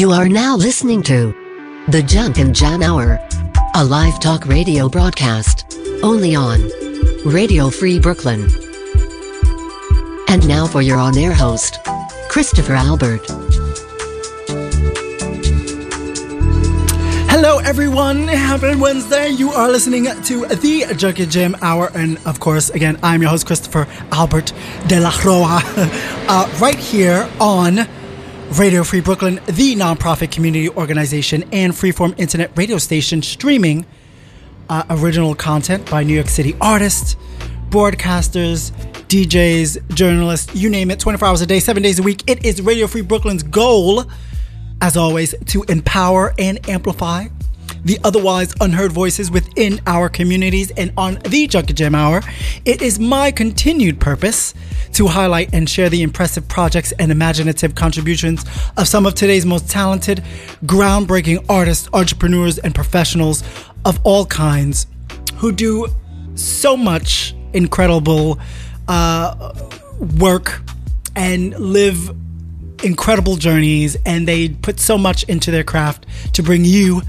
[0.00, 1.34] You are now listening to
[1.88, 3.18] the Junk and Jam Hour,
[3.74, 6.58] a live talk radio broadcast only on
[7.26, 8.48] Radio Free Brooklyn.
[10.26, 11.80] And now for your on air host,
[12.30, 13.26] Christopher Albert.
[17.28, 18.26] Hello, everyone.
[18.26, 19.28] Happy Wednesday.
[19.28, 21.90] You are listening to the Junk and Jam Hour.
[21.94, 24.54] And of course, again, I'm your host, Christopher Albert
[24.86, 25.60] de la Roa,
[26.26, 27.86] uh, right here on
[28.58, 33.86] Radio Free Brooklyn, the nonprofit community organization and freeform internet radio station streaming
[34.68, 37.16] uh, original content by New York City artists,
[37.70, 38.72] broadcasters,
[39.06, 42.24] DJs, journalists, you name it, 24 hours a day, seven days a week.
[42.28, 44.04] It is Radio Free Brooklyn's goal,
[44.80, 47.28] as always, to empower and amplify
[47.84, 50.70] the otherwise unheard voices within our communities.
[50.72, 52.22] And on the Junk and Jam Hour,
[52.64, 54.54] it is my continued purpose
[54.92, 58.44] to highlight and share the impressive projects and imaginative contributions
[58.76, 60.22] of some of today's most talented,
[60.64, 63.42] groundbreaking artists, entrepreneurs, and professionals
[63.84, 64.86] of all kinds
[65.36, 65.86] who do
[66.34, 68.38] so much incredible
[68.88, 69.52] uh,
[70.18, 70.62] work
[71.16, 72.14] and live
[72.82, 77.02] incredible journeys and they put so much into their craft to bring you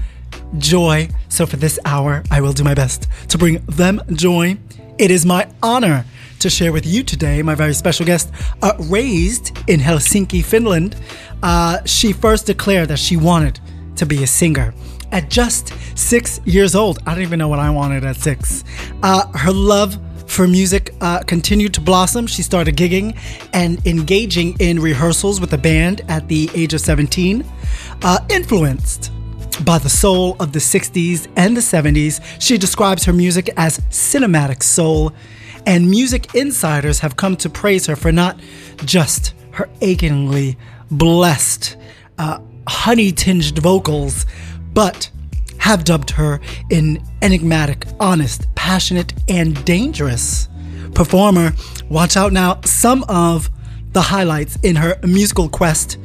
[0.58, 1.08] joy.
[1.28, 4.58] So for this hour, I will do my best to bring them joy.
[4.98, 6.04] It is my honor
[6.40, 10.96] to share with you today my very special guest, uh, raised in Helsinki, Finland.
[11.42, 13.60] Uh, she first declared that she wanted
[13.96, 14.74] to be a singer
[15.12, 16.98] at just six years old.
[17.06, 18.64] I don't even know what I wanted at six.
[19.02, 22.26] Uh, her love for music uh, continued to blossom.
[22.26, 23.16] She started gigging
[23.52, 27.44] and engaging in rehearsals with a band at the age of 17.
[28.02, 29.11] Uh, influenced
[29.64, 34.62] by the soul of the 60s and the 70s, she describes her music as cinematic
[34.62, 35.12] soul,
[35.66, 38.40] and music insiders have come to praise her for not
[38.84, 40.56] just her achingly
[40.90, 41.76] blessed,
[42.18, 44.26] uh, honey tinged vocals,
[44.72, 45.10] but
[45.58, 50.48] have dubbed her an enigmatic, honest, passionate, and dangerous
[50.94, 51.52] performer.
[51.88, 53.48] Watch out now, some of
[53.92, 55.98] the highlights in her musical quest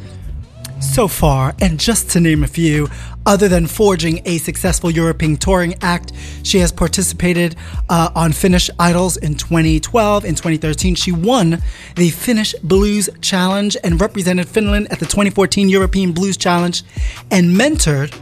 [0.80, 2.88] so far, and just to name a few,
[3.26, 7.56] other than forging a successful European touring act, she has participated
[7.90, 10.24] uh, on Finnish Idols in 2012.
[10.26, 11.62] In 2013, she won
[11.96, 16.84] the Finnish Blues Challenge and represented Finland at the 2014 European Blues Challenge
[17.32, 18.14] and mentored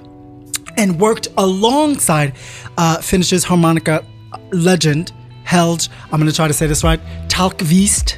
[0.77, 2.33] and worked alongside
[2.77, 2.99] uh,
[3.43, 4.03] harmonica
[4.51, 5.11] legend,
[5.43, 8.17] Helge, I'm going to try to say this right, Tallqvist,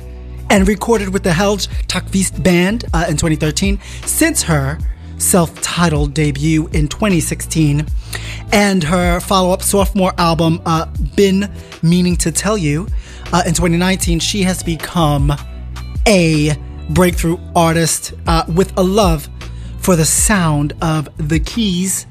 [0.49, 3.79] and recorded with the Helge Tallqvist Band uh, in 2013.
[4.05, 4.77] Since her
[5.17, 7.85] self titled debut in 2016
[8.51, 10.85] and her follow up sophomore album, uh,
[11.15, 12.87] Been Meaning to Tell You,
[13.33, 15.33] uh, in 2019, she has become
[16.07, 16.55] a
[16.89, 19.29] breakthrough artist uh, with a love
[19.79, 22.07] for the sound of the keys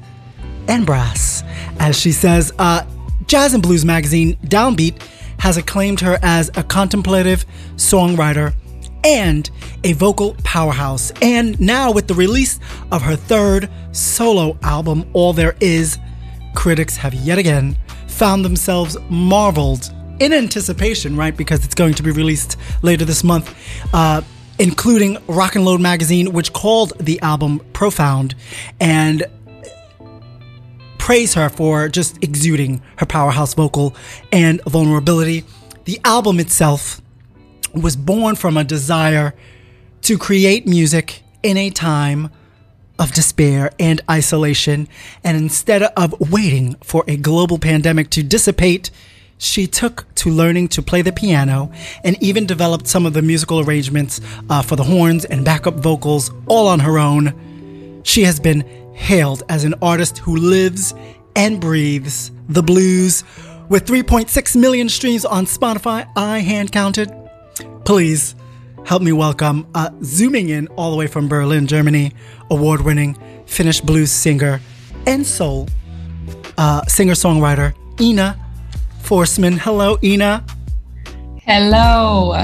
[0.67, 1.43] and brass.
[1.79, 2.85] As she says, uh,
[3.25, 5.01] Jazz and Blues magazine Downbeat
[5.39, 7.45] has acclaimed her as a contemplative
[7.77, 8.53] songwriter
[9.03, 9.49] and
[9.83, 11.11] a vocal powerhouse.
[11.21, 12.59] And now, with the release
[12.91, 15.97] of her third solo album, All There Is,
[16.55, 17.77] critics have yet again
[18.07, 21.35] found themselves marveled in anticipation, right?
[21.35, 23.55] Because it's going to be released later this month.
[23.93, 24.21] Uh,
[24.59, 28.33] including Rock and Load magazine, which called the album profound
[28.79, 29.23] and
[30.97, 33.95] praise her for just exuding her powerhouse vocal
[34.31, 35.45] and vulnerability.
[35.85, 37.01] The album itself
[37.81, 39.33] was born from a desire
[40.01, 42.29] to create music in a time
[42.99, 44.87] of despair and isolation.
[45.23, 48.89] And instead of waiting for a global pandemic to dissipate,
[49.37, 51.71] she took to learning to play the piano
[52.03, 56.31] and even developed some of the musical arrangements uh, for the horns and backup vocals
[56.47, 58.01] all on her own.
[58.03, 58.61] She has been
[58.93, 60.93] hailed as an artist who lives
[61.35, 63.23] and breathes the blues.
[63.69, 67.26] With 3.6 million streams on Spotify, I hand counted.
[67.87, 68.35] Please
[68.85, 72.11] help me welcome, uh, zooming in all the way from Berlin, Germany,
[72.51, 74.59] award winning Finnish blues singer
[75.05, 75.69] and soul
[76.57, 78.37] uh, singer songwriter Ina
[79.03, 79.57] Forsman.
[79.57, 80.45] Hello, Ina.
[81.43, 82.35] Hello.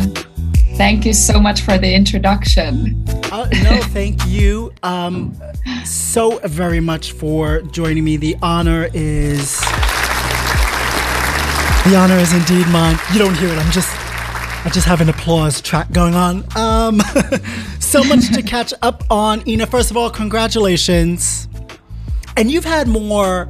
[0.77, 3.03] Thank you so much for the introduction.
[3.29, 5.37] Uh, no, thank you um,
[5.83, 8.15] so very much for joining me.
[8.15, 9.59] The honor is
[11.83, 12.97] the honor is indeed mine.
[13.11, 13.57] You don't hear it.
[13.57, 14.02] I'm just
[14.65, 16.45] I just have an applause track going on.
[16.55, 16.99] Um,
[17.79, 19.67] so much to catch up on, Ina.
[19.67, 21.49] First of all, congratulations.
[22.37, 23.49] And you've had more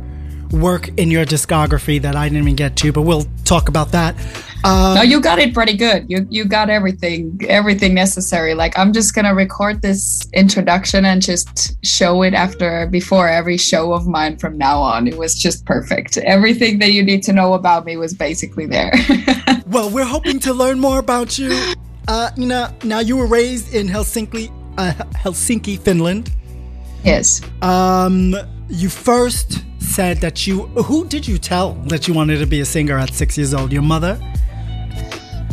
[0.52, 4.16] work in your discography that I didn't even get to, but we'll talk about that.
[4.64, 6.10] Um, no, you got it pretty good.
[6.10, 8.54] You you got everything everything necessary.
[8.54, 13.94] Like I'm just gonna record this introduction and just show it after before every show
[13.94, 15.08] of mine from now on.
[15.08, 16.18] It was just perfect.
[16.18, 18.94] Everything that you need to know about me was basically there.
[19.74, 21.52] well, we're hoping to learn more about you.
[22.08, 26.32] Uh, you know, now you were raised in Helsinki, uh, Helsinki, Finland.
[27.04, 27.42] Yes.
[27.62, 28.36] Um,
[28.70, 30.68] you first said that you.
[30.68, 33.74] Who did you tell that you wanted to be a singer at six years old?
[33.74, 34.20] Your mother.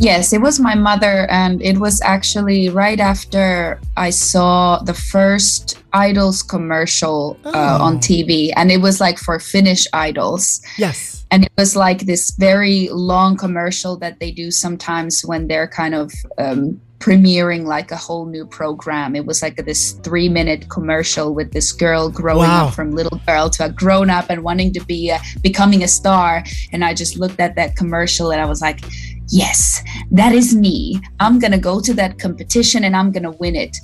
[0.01, 5.77] Yes, it was my mother, and it was actually right after I saw the first
[5.93, 7.83] Idols commercial uh, oh.
[7.83, 10.59] on TV, and it was like for Finnish idols.
[10.77, 11.23] Yes.
[11.29, 15.93] And it was like this very long commercial that they do sometimes when they're kind
[15.93, 19.15] of um, premiering like a whole new program.
[19.15, 22.67] It was like this three minute commercial with this girl growing wow.
[22.67, 25.87] up from little girl to a grown up and wanting to be a, becoming a
[25.87, 26.43] star.
[26.71, 28.81] And I just looked at that commercial and I was like,
[29.31, 31.01] yes, that is me.
[31.19, 33.77] I'm going to go to that competition and I'm going to win it.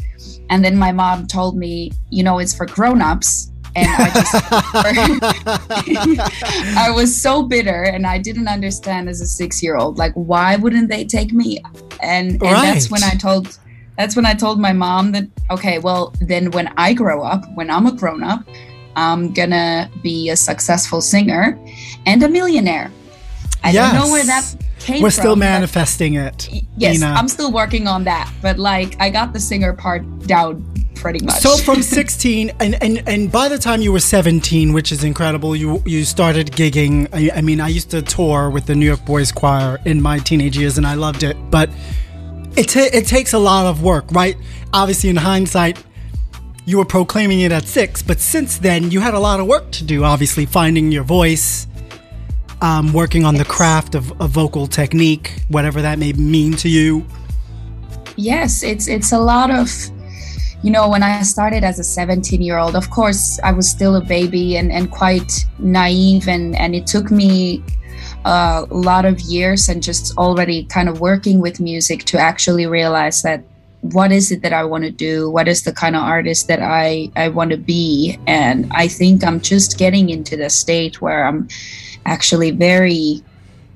[0.50, 3.52] And then my mom told me, you know, it's for grown-ups.
[3.76, 4.34] And I just,
[6.78, 10.56] I was so bitter and I didn't understand as a six year old, like, why
[10.56, 11.62] wouldn't they take me?
[12.02, 12.74] And, and right.
[12.74, 13.58] that's when I told,
[13.98, 17.70] that's when I told my mom that, okay, well, then when I grow up, when
[17.70, 18.44] I'm a grown up,
[18.96, 21.60] I'm gonna be a successful singer
[22.08, 22.92] and a millionaire.
[23.64, 23.94] I yes.
[23.94, 24.56] don't know where that
[24.88, 26.50] came We're from, still manifesting it.
[26.78, 27.02] Yes.
[27.04, 28.32] I'm still working on that.
[28.42, 30.64] But like, I got the singer part down
[30.96, 31.42] pretty much.
[31.42, 35.56] So from 16, and, and and by the time you were 17, which is incredible,
[35.56, 37.08] you you started gigging.
[37.14, 40.20] I, I mean, I used to tour with the New York Boys Choir in my
[40.20, 41.36] teenage years, and I loved it.
[41.52, 41.70] But
[42.56, 44.38] it t- it takes a lot of work, right?
[44.74, 45.84] Obviously, in hindsight,
[46.66, 49.70] you were proclaiming it at six, but since then, you had a lot of work
[49.72, 50.06] to do.
[50.06, 51.68] Obviously, finding your voice
[52.62, 53.44] um, working on yes.
[53.44, 57.06] the craft of, a vocal technique, whatever that may mean to you?
[58.16, 59.70] Yes, it's it's a lot of
[60.64, 63.96] you know when i started as a 17 year old of course i was still
[63.96, 67.64] a baby and, and quite naive and, and it took me
[68.26, 73.22] a lot of years and just already kind of working with music to actually realize
[73.22, 73.44] that
[73.94, 75.30] what is it that i want to do?
[75.30, 78.18] What is the kind of artist that i i want to be?
[78.28, 81.48] And i think i'm just getting into the state where i'm
[82.06, 83.24] actually very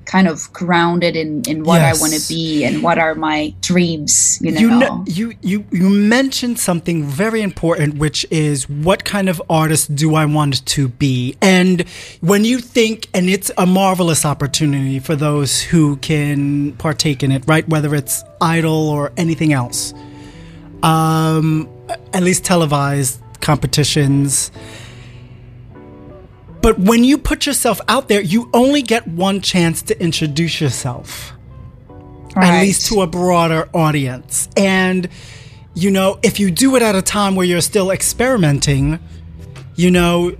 [0.04, 1.98] kind of grounded in in what yes.
[1.98, 4.38] I want to be and what are my dreams.
[4.40, 4.60] You know?
[4.60, 9.94] you know, you you you mentioned something very important, which is what kind of artist
[9.94, 11.36] do I want to be?
[11.40, 11.88] And
[12.20, 17.44] when you think, and it's a marvelous opportunity for those who can partake in it,
[17.46, 17.68] right?
[17.68, 19.94] Whether it's idol or anything else,
[20.82, 21.68] um,
[22.12, 24.50] at least televised competitions
[26.62, 31.32] but when you put yourself out there, you only get one chance to introduce yourself,
[32.36, 32.46] right.
[32.46, 34.48] at least to a broader audience.
[34.56, 35.08] And,
[35.74, 39.00] you know, if you do it at a time where you're still experimenting,
[39.74, 40.36] you know,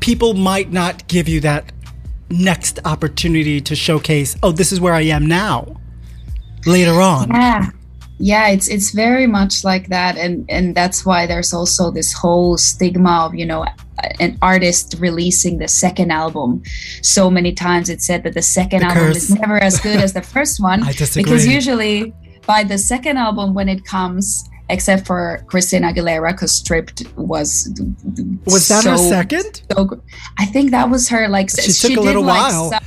[0.00, 1.70] people might not give you that
[2.30, 5.80] next opportunity to showcase, oh, this is where I am now
[6.64, 7.28] later on.
[7.30, 7.70] Yeah.
[8.18, 12.56] Yeah, it's it's very much like that and and that's why there's also this whole
[12.58, 13.64] stigma of, you know,
[14.20, 16.62] an artist releasing the second album.
[17.02, 19.16] So many times it said that the second the album curse.
[19.16, 22.12] is never as good as the first one because usually
[22.46, 27.68] by the second album when it comes except for Christina Aguilera because Stripped was
[28.44, 29.62] was that so, her second?
[29.72, 30.02] so,
[30.38, 32.70] I think that was her like she, she took a little like while.
[32.70, 32.84] some,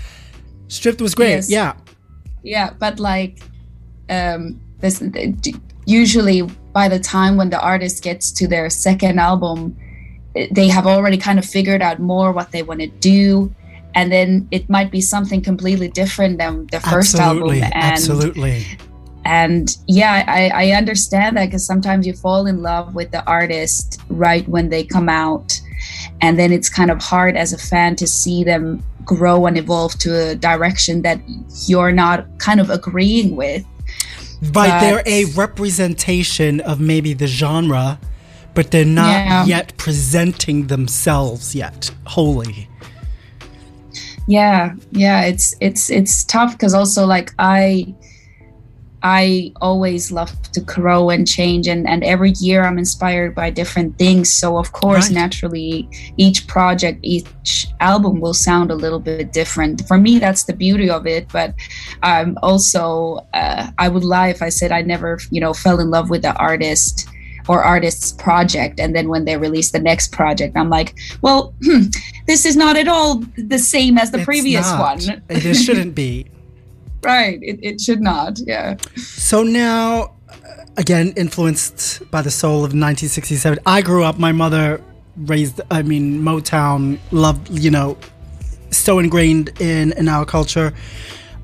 [0.68, 1.74] Stripped was great yes, yeah.
[2.44, 3.40] Yeah but like
[4.10, 5.04] um this
[5.86, 6.42] usually
[6.74, 9.76] by the time when the artist gets to their second album
[10.52, 13.54] they have already kind of figured out more what they want to do.
[13.94, 18.66] And then it might be something completely different than the first absolutely, album and absolutely.
[19.24, 24.02] And yeah i, I understand that because sometimes you fall in love with the artist
[24.10, 25.60] right when they come out.
[26.22, 29.98] And then it's kind of hard as a fan to see them grow and evolve
[30.00, 31.20] to a direction that
[31.68, 33.66] you're not kind of agreeing with
[34.42, 38.00] right but, they're a representation of maybe the genre
[38.54, 39.46] but they're not yeah.
[39.46, 42.68] yet presenting themselves yet wholly
[44.28, 47.94] yeah yeah it's it's it's tough because also like i
[49.04, 53.98] i always love to grow and change and and every year i'm inspired by different
[53.98, 55.16] things so of course right.
[55.16, 60.54] naturally each project each album will sound a little bit different for me that's the
[60.54, 61.54] beauty of it but
[62.04, 65.80] I'm um also uh, i would lie if i said i never you know fell
[65.80, 67.08] in love with the artist
[67.48, 71.84] or artist's project and then when they release the next project i'm like well hmm,
[72.28, 74.80] this is not at all the same as the It's previous not.
[74.80, 76.31] one It shouldn't be.
[77.04, 78.76] Right it, it should not yeah
[79.32, 84.82] So now, uh, again, influenced by the soul of 1967, I grew up, my mother
[85.16, 87.98] raised, I mean, Motown, loved, you know,
[88.72, 90.74] so ingrained in, in our culture.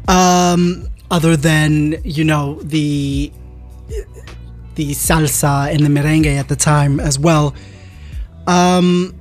[0.10, 3.32] Um, other than, you know, the
[4.76, 7.56] the salsa and the merengue at the time as well.
[8.48, 9.16] Um,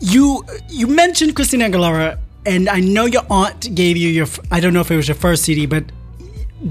[0.00, 2.18] you you mentioned Christina Aguilera,
[2.48, 5.14] and I know your aunt gave you your, I don't know if it was your
[5.14, 5.84] first CD, but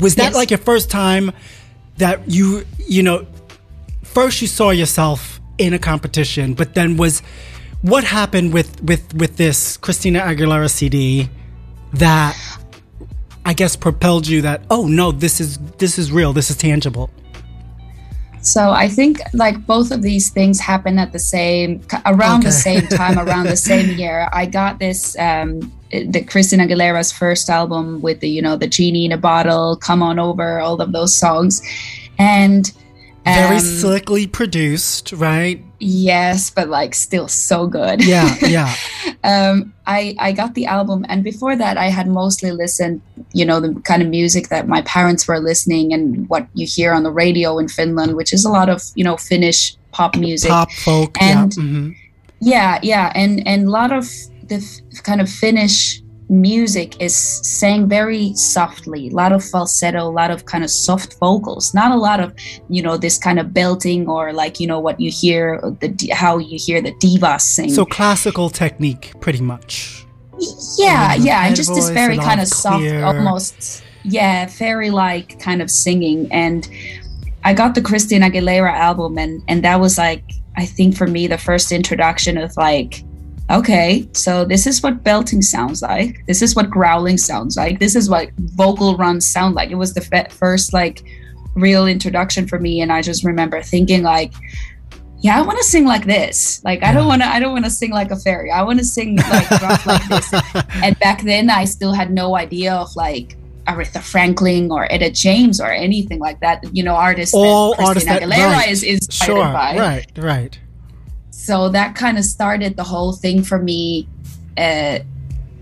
[0.04, 0.36] was that Yes.
[0.36, 1.32] like your first time
[1.98, 3.26] that you you know
[4.04, 7.22] first you saw yourself in a competition, but then was
[7.82, 11.30] what happened with with with this Christina Aguilera CD
[11.94, 12.36] that
[13.46, 17.10] I guess propelled you that oh no this is this is real this is tangible
[18.52, 22.88] So I think like both of these things happen at the same around the same
[23.02, 24.30] time, around the same year.
[24.32, 29.06] I got this um the Christina Aguilera's first album with the you know the genie
[29.06, 31.62] in a bottle, come on over, all of those songs,
[32.18, 32.72] and
[33.26, 38.04] very um, slickly produced right yes, but like still so good.
[38.04, 38.74] yeah yeah
[39.24, 43.02] um, I I got the album, and before that, I had mostly listened,
[43.34, 46.94] you know, the kind of music that my parents were listening, and what you hear
[46.94, 50.50] on the radio in Finland, which is a lot of you know Finnish pop music.
[50.52, 51.96] pop folk And- yeah mhm.
[52.40, 54.06] Yeah, yeah, and and a lot of
[54.48, 60.12] the f- kind of Finnish music is sang very softly, a lot of falsetto, a
[60.12, 62.34] lot of kind of soft vocals, not a lot of
[62.70, 66.38] you know this kind of belting or like you know what you hear the how
[66.38, 67.70] you hear the divas sing.
[67.70, 70.06] so classical technique pretty much.
[70.78, 74.46] Yeah Yeah, yeah and just voice, this very kind of of soft clear- almost yeah
[74.46, 76.28] fairy like kind of singing.
[76.32, 76.68] And
[77.44, 80.24] i got the christina aguilera album and and that was like
[80.58, 83.04] i think for me the first introduction of like
[83.50, 87.96] okay so this is what belting sounds like this is what growling sounds like this
[87.96, 91.04] is what vocal runs sound like it was the first like
[91.56, 94.34] real introduction for me and i just remember thinking like
[95.20, 96.64] yeah, I want to sing like this.
[96.64, 97.28] Like I don't want to.
[97.28, 98.52] I don't want to sing like a fairy.
[98.52, 100.32] I want to sing like rough like this.
[100.84, 103.36] And back then, I still had no idea of like
[103.68, 106.64] Aretha Franklin or Etta James or anything like that.
[106.72, 107.34] You know, artists.
[107.34, 108.70] all that artists Christina that Aguilera right.
[108.70, 109.78] is inspired sure by.
[109.78, 110.60] right right
[111.48, 114.06] So that kind of started the whole thing for me,
[114.58, 115.00] uh,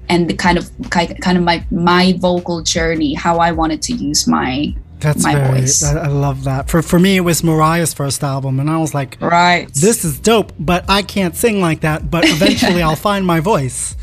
[0.10, 4.28] and the kind of kind of my my vocal journey, how I wanted to use
[4.28, 5.84] my that's My very voice.
[5.84, 8.94] I, I love that for for me it was mariah's first album and i was
[8.94, 9.68] like right.
[9.74, 12.10] this is dope, but I can't sing like that.
[12.10, 13.96] But eventually, I'll find my voice.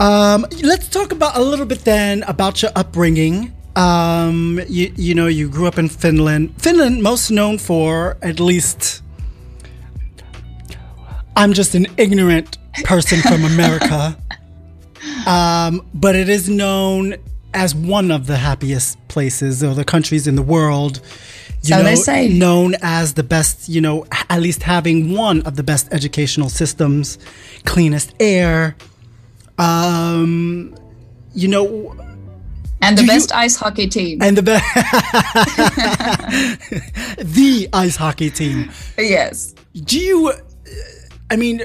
[0.00, 3.54] Um, let's talk about a little bit then about your upbringing.
[3.76, 6.54] Um, you you know you grew up in Finland.
[6.58, 9.03] Finland, most known for at least.
[11.36, 14.16] I'm just an ignorant person from America,
[15.26, 17.16] um, but it is known
[17.52, 21.00] as one of the happiest places or the countries in the world.
[21.62, 22.28] You So know, they say.
[22.28, 27.18] known as the best, you know, at least having one of the best educational systems,
[27.64, 28.76] cleanest air.
[29.58, 30.74] Um,
[31.34, 31.96] you know,
[32.82, 34.20] and the do you- best ice hockey team.
[34.20, 34.64] and the best,
[37.18, 38.70] the ice hockey team.
[38.98, 39.54] yes.
[39.74, 40.32] Do you,
[41.34, 41.62] I mean,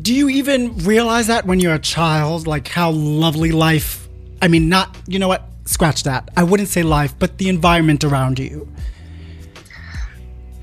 [0.00, 4.06] do you even realize that when you're a child, like how lovely life,
[4.40, 6.28] I mean, not, you know what, scratch that.
[6.36, 8.72] I wouldn't say life, but the environment around you.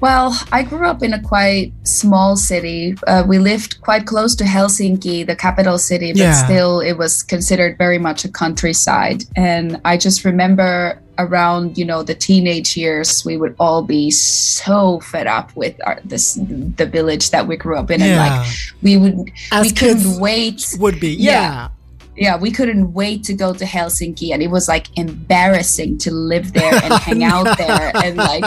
[0.01, 2.95] Well, I grew up in a quite small city.
[3.05, 6.45] Uh, we lived quite close to Helsinki, the capital city, but Yeah.
[6.45, 9.25] still it was considered very much a countryside.
[9.35, 15.01] And I just remember around, you know, the teenage years, we would all be so
[15.01, 16.39] fed up with our, this
[16.77, 18.47] the village that we grew up in, and like
[18.81, 21.31] we would As we couldn't wait Would be, Yeah.
[21.41, 21.67] yeah.
[22.19, 26.51] Yeah, we couldn't wait to go to Helsinki, and it was like embarrassing to live
[26.51, 27.91] there and hang out there.
[27.95, 28.43] And like,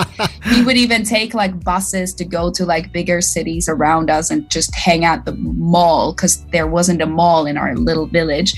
[0.51, 4.49] we would even take like buses to go to like bigger cities around us and
[4.51, 8.53] just hang out the mall because there wasn't a mall in our little village.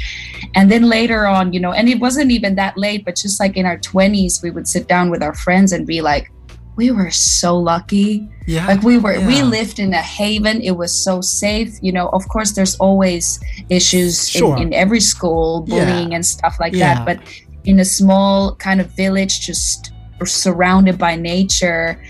[0.56, 3.56] And then later on, you know, and it wasn't even that late, but just like
[3.56, 6.33] in our 20s, we would sit down with our friends and be like,
[6.76, 8.66] we were so lucky Yeah.
[8.66, 12.26] like we were we lived in a haven it was so safe you know of
[12.28, 14.57] course there's always issues Sure.
[14.57, 16.16] in, in every school bullying Yeah.
[16.16, 16.95] and stuff like Yeah.
[16.95, 17.19] that but
[17.64, 19.93] in a small kind of village just
[20.25, 22.00] surrounded by nature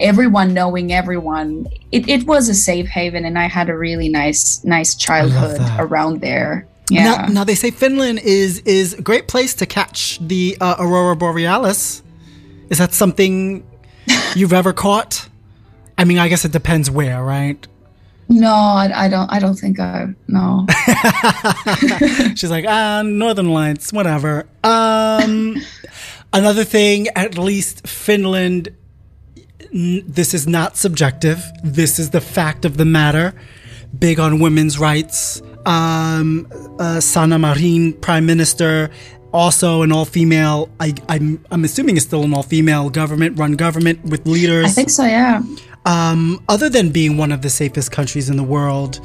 [0.00, 4.62] everyone knowing everyone it, it was a safe haven and i had a really nice
[4.64, 9.54] nice childhood around there yeah Now, now they say Finland is is a great place
[9.54, 12.02] to catch the uh, aurora borealis.
[12.70, 13.62] Is that something?
[14.34, 15.28] you've ever caught?
[15.98, 17.64] I mean, I guess it depends where, right?
[18.28, 19.30] No, I, I don't.
[19.30, 20.06] I don't think I.
[20.28, 20.66] No.
[22.34, 24.46] She's like, ah, Northern Lights, whatever.
[24.64, 25.56] Um,
[26.32, 28.70] another thing, at least Finland.
[29.74, 31.42] n- This is not subjective.
[31.62, 33.34] This is the fact of the matter.
[33.98, 35.42] Big on women's rights.
[35.66, 38.90] Um, uh, Sanna Marin, Prime Minister,
[39.32, 40.68] also an all-female.
[40.80, 45.04] I, I'm, I'm assuming it's still an all-female government-run government with leaders I think so.
[45.04, 45.42] Yeah.
[45.86, 49.00] um, other than being one of the safest countries in the world.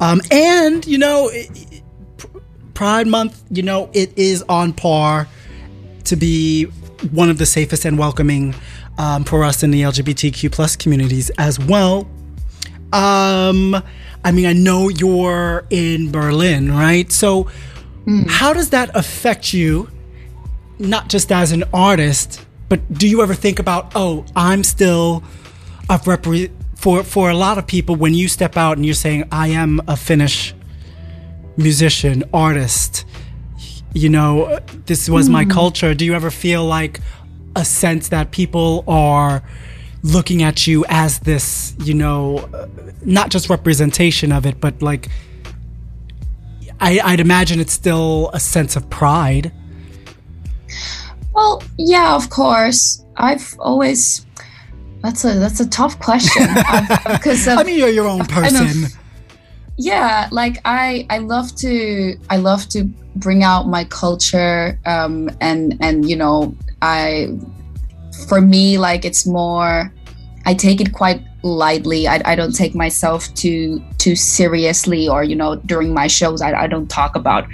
[0.00, 1.30] Um, and, you know,
[2.74, 5.28] Pride Month, you know, it is on par
[6.04, 6.64] to be
[7.12, 8.54] one of the safest and welcoming
[8.98, 12.08] um, for us in the LGBTQ plus communities as well.
[12.92, 13.76] Um,
[14.24, 17.10] I mean, I know you're in Berlin, right?
[17.12, 17.48] So,
[18.28, 19.88] how does that affect you,
[20.78, 25.22] not just as an artist, but do you ever think about, oh, I'm still
[25.88, 29.28] a repre- for for a lot of people when you step out and you're saying,
[29.30, 30.54] I am a Finnish
[31.56, 33.04] musician, artist,
[33.92, 35.94] you know, this was my culture.
[35.94, 37.00] Do you ever feel like
[37.56, 39.42] a sense that people are
[40.02, 42.66] looking at you as this, you know, uh,
[43.04, 45.08] not just representation of it, but like,
[46.80, 49.52] I, I'd imagine it's still a sense of pride.
[51.34, 53.04] Well, yeah, of course.
[53.16, 54.24] I've always.
[55.02, 56.46] That's a that's a tough question
[57.12, 58.98] because I mean, you're your own kind of- person.
[59.78, 62.84] yeah like i i love to i love to
[63.16, 67.28] bring out my culture um and and you know i
[68.28, 69.90] for me like it's more
[70.44, 75.34] i take it quite lightly i, I don't take myself too too seriously or you
[75.34, 77.46] know during my shows i, I don't talk about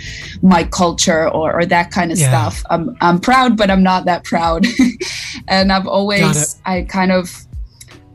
[0.43, 2.29] my culture or, or that kind of Yeah.
[2.31, 4.67] stuff i'm i'm proud but i'm not that proud
[5.49, 7.31] and i've always i kind of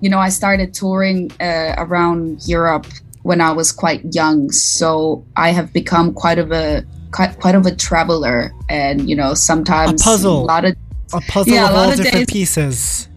[0.01, 2.85] you know i started touring uh, around europe
[3.23, 4.49] when I was quite young.
[4.51, 9.35] So I have become quite of a quite, quite of a traveler, and you know
[9.35, 10.41] sometimes A puzzle.
[10.41, 10.75] a lot of
[11.13, 13.07] A puzzle Yeah, a of lot all of different days- pieces.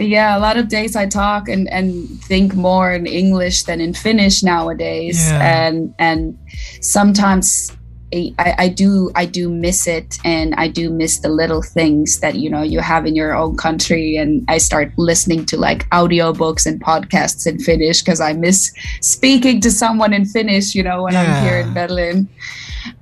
[0.00, 3.94] Yeah, a lot of days I talk and and think more in English than in
[3.94, 5.66] Finnish nowadays, Yeah.
[5.66, 6.38] and and
[6.80, 7.72] sometimes.
[8.12, 12.34] I, I do I do miss it and I do miss the little things that
[12.34, 16.66] you know you have in your own country and I start listening to like audiobooks
[16.66, 21.14] and podcasts in Finnish because I miss speaking to someone in Finnish you know when
[21.14, 22.28] I'm here in Berlin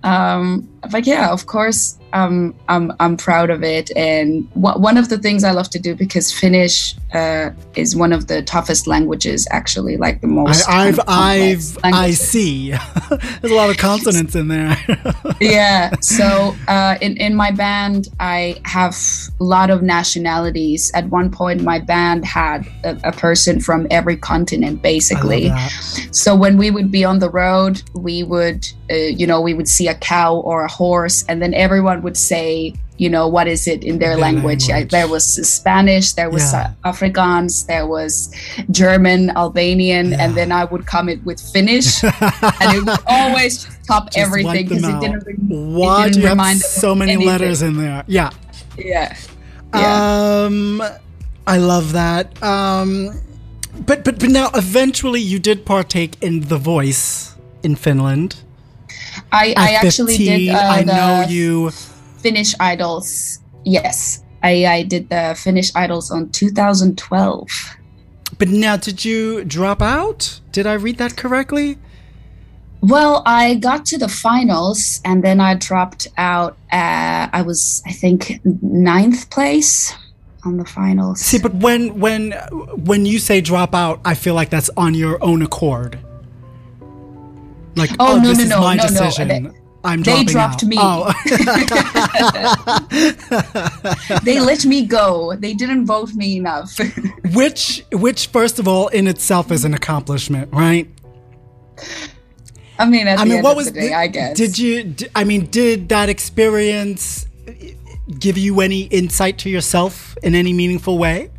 [0.03, 3.91] um, but yeah of course um, I'm, I'm proud of it.
[3.97, 8.13] And w- one of the things I love to do because Finnish uh, is one
[8.13, 12.71] of the toughest languages actually like the most I, kind I've, I've, I see.
[13.41, 14.77] There's a lot of consonants in there.
[15.41, 18.97] yeah so uh, in, in my band i have
[19.41, 20.91] a lot of nationalities.
[20.95, 25.51] At one point my band had a, a person from every continent basically.
[26.11, 29.69] So when we would be on the road we would uh, you know we would
[29.69, 33.67] see a cow or a horse and then everyone would say you know what is
[33.69, 34.91] it in their, Their language, language.
[34.91, 36.73] there was spanish there was Yeah.
[36.85, 38.35] uh, afrikaans there was
[38.71, 40.23] german albanian Yeah.
[40.23, 44.67] and then i would come it with finnish and it would always top Just everything
[44.69, 47.29] because it didn't re- Why it didn't you have remind them so many anything.
[47.33, 48.05] letters in there?
[48.07, 48.31] Yeah.
[48.77, 49.17] yeah
[49.75, 50.83] yeah Um,
[51.47, 52.25] I love that.
[52.43, 52.91] Um,
[53.87, 58.31] but but but now eventually you did partake in The Voice in Finland.
[59.33, 61.71] I, I actually 15, did uh, I the know you.
[62.19, 67.49] finnish idols yes I, I did the finnish idols on 2012
[68.39, 70.41] But now, did you drop out?
[70.53, 71.77] Did I read that correctly?
[72.81, 76.53] Well, I got to the finals and then I dropped out.
[76.71, 79.93] Uh, I was, I think, ninth place
[80.45, 81.21] on the finals.
[81.21, 82.33] See, but when when
[82.85, 85.99] when you say drop out, I feel like that's on your own accord.
[87.79, 88.89] Like, Oh, oh, no, this no, is no, my no, no.
[88.89, 89.29] decision.
[89.29, 89.51] They-
[89.85, 90.69] I'm they dropped out.
[90.69, 90.77] me.
[90.79, 91.13] Oh,
[94.25, 95.35] they let me go.
[95.37, 96.77] They didn't vote me enough.
[97.33, 100.89] which which first of all in itself is an accomplishment, right?
[102.79, 104.37] I mean, at I the mean, what was day, the- I guess.
[104.37, 104.95] Did you?
[105.15, 107.27] I mean, did that experience
[108.19, 111.31] give you any insight to yourself in any meaningful way?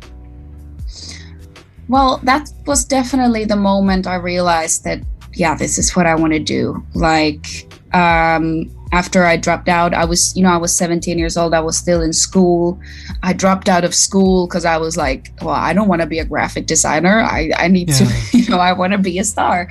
[1.88, 5.00] Well, that was definitely the moment I realized that,
[5.34, 6.84] yeah, this is what I want to do.
[6.94, 7.46] Like,
[7.94, 11.54] um, after I dropped out, I was, you know, I was 17 years old.
[11.54, 12.80] I was still in school.
[13.22, 16.18] I dropped out of school because I was like, well, I don't want to be
[16.18, 17.20] a graphic designer.
[17.20, 17.96] I, I need Yeah.
[17.98, 19.68] to, you know, I want to be a star.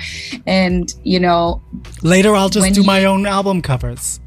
[0.47, 1.61] And, you know,
[2.01, 4.19] Later, I'll just do you- my own album covers.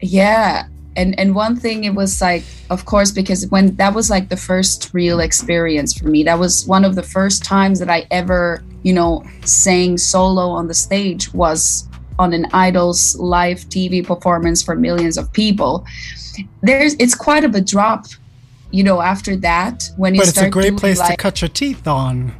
[0.00, 0.66] yeah
[0.96, 4.36] and and one thing it was like of course because when that was like the
[4.36, 6.24] first real experience for me.
[6.24, 10.68] That was one of the first times that i ever you know sang solo on
[10.68, 15.84] the stage was on an idol's live tv performance for millions of people.
[16.62, 18.06] There's it's quite of a drop
[18.70, 21.48] you know after that when you but it's start a great place to cut your
[21.48, 22.34] teeth on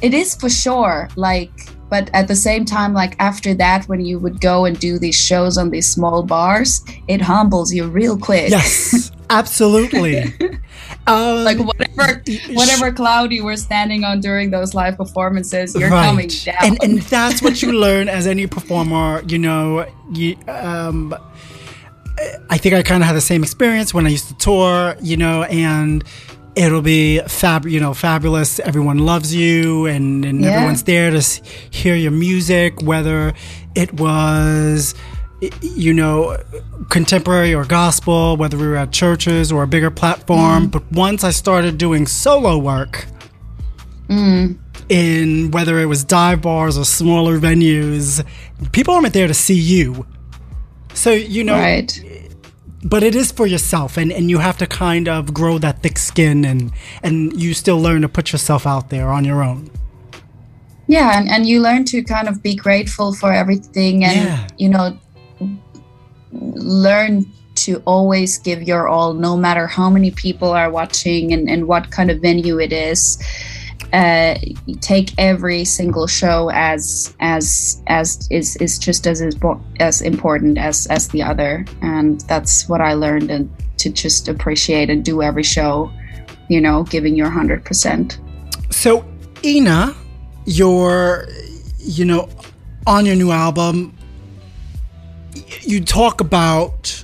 [0.00, 1.50] it is for sure like
[1.92, 5.14] but at the same time like after that when you would go and do these
[5.14, 8.50] shows on these small bars it humbles you real quick.
[8.50, 10.24] Yes absolutely.
[11.06, 16.04] Um, like whatever whatever cloud you were standing on during those live performances you're right.
[16.04, 16.54] coming down.
[16.60, 21.12] And and that's what you learn as any performer you know you um
[22.50, 25.16] i think i kind of had the same experience when i used to tour you
[25.16, 26.04] know and
[26.54, 28.58] it'll be fab you know fabulous.
[28.60, 30.50] Everyone loves you and, and Yeah.
[30.50, 31.20] everyone's there to
[31.70, 33.32] hear your music whether
[33.74, 34.94] it was
[35.60, 36.36] you know
[36.88, 40.68] contemporary or gospel whether we were at churches or a bigger platform.
[40.68, 40.70] Mm.
[40.70, 43.06] But once i started doing solo work
[44.08, 44.56] mm.
[44.88, 48.24] in whether it was dive bars or smaller venues,
[48.72, 50.06] people aren't there to see you.
[50.94, 52.21] So, you know, right
[52.84, 55.98] but it is for yourself and, and you have to kind of grow that thick
[55.98, 59.70] skin and, and you still learn to put yourself out there on your own.
[60.88, 64.46] yeah and, and you learn to kind of be grateful for everything and Yeah.
[64.58, 64.98] you know
[66.32, 71.68] learn to always give your all no matter how many people are watching and, and
[71.68, 73.18] what kind of venue it is
[73.92, 74.34] uh,
[74.80, 79.22] take every single show as as as is is just as
[79.80, 81.64] as important as as the other.
[81.82, 85.90] And that's what i learned and to just appreciate and do every show
[86.48, 88.18] you know giving your 100%
[88.70, 89.04] So,
[89.44, 89.94] Ina,
[90.46, 91.28] your,
[91.78, 92.28] you know,
[92.86, 93.96] on your new album,
[95.62, 97.02] you talk about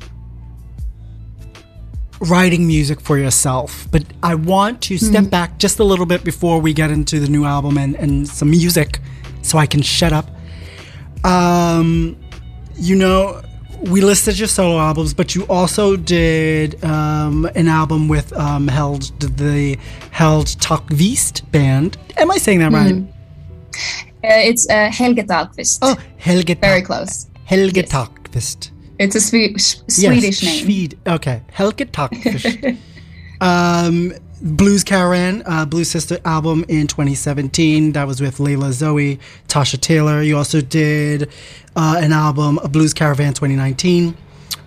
[2.21, 6.61] writing music for yourself, but I want to step back just a little bit before
[6.61, 9.01] we get into the new album and, and some music
[9.43, 10.27] so I can shut up.
[11.25, 12.17] Um,
[12.77, 13.41] you know,
[13.83, 19.03] we listed your solo albums, but you also did um, an album with um, Held
[19.21, 19.79] the
[20.11, 21.97] Held Tallqvist band.
[22.17, 22.95] Am I saying that right?
[24.25, 25.79] uh, it's uh, helge Tallqvist.
[25.83, 27.93] Oh, Helge very close Helge Yes.
[27.93, 28.71] Tallqvist.
[28.99, 30.99] It's a Swe- sh- Yes, swedish name Swede.
[31.07, 32.77] Okay, Helge Tallqvist.
[33.41, 37.93] um, Blues Caravan, uh, Blues Sister album in 2017.
[37.93, 40.23] That was with Layla Zoe, Tasha Taylor.
[40.23, 41.29] You also did
[41.77, 44.17] uh, an album, a Blues Caravan 2019,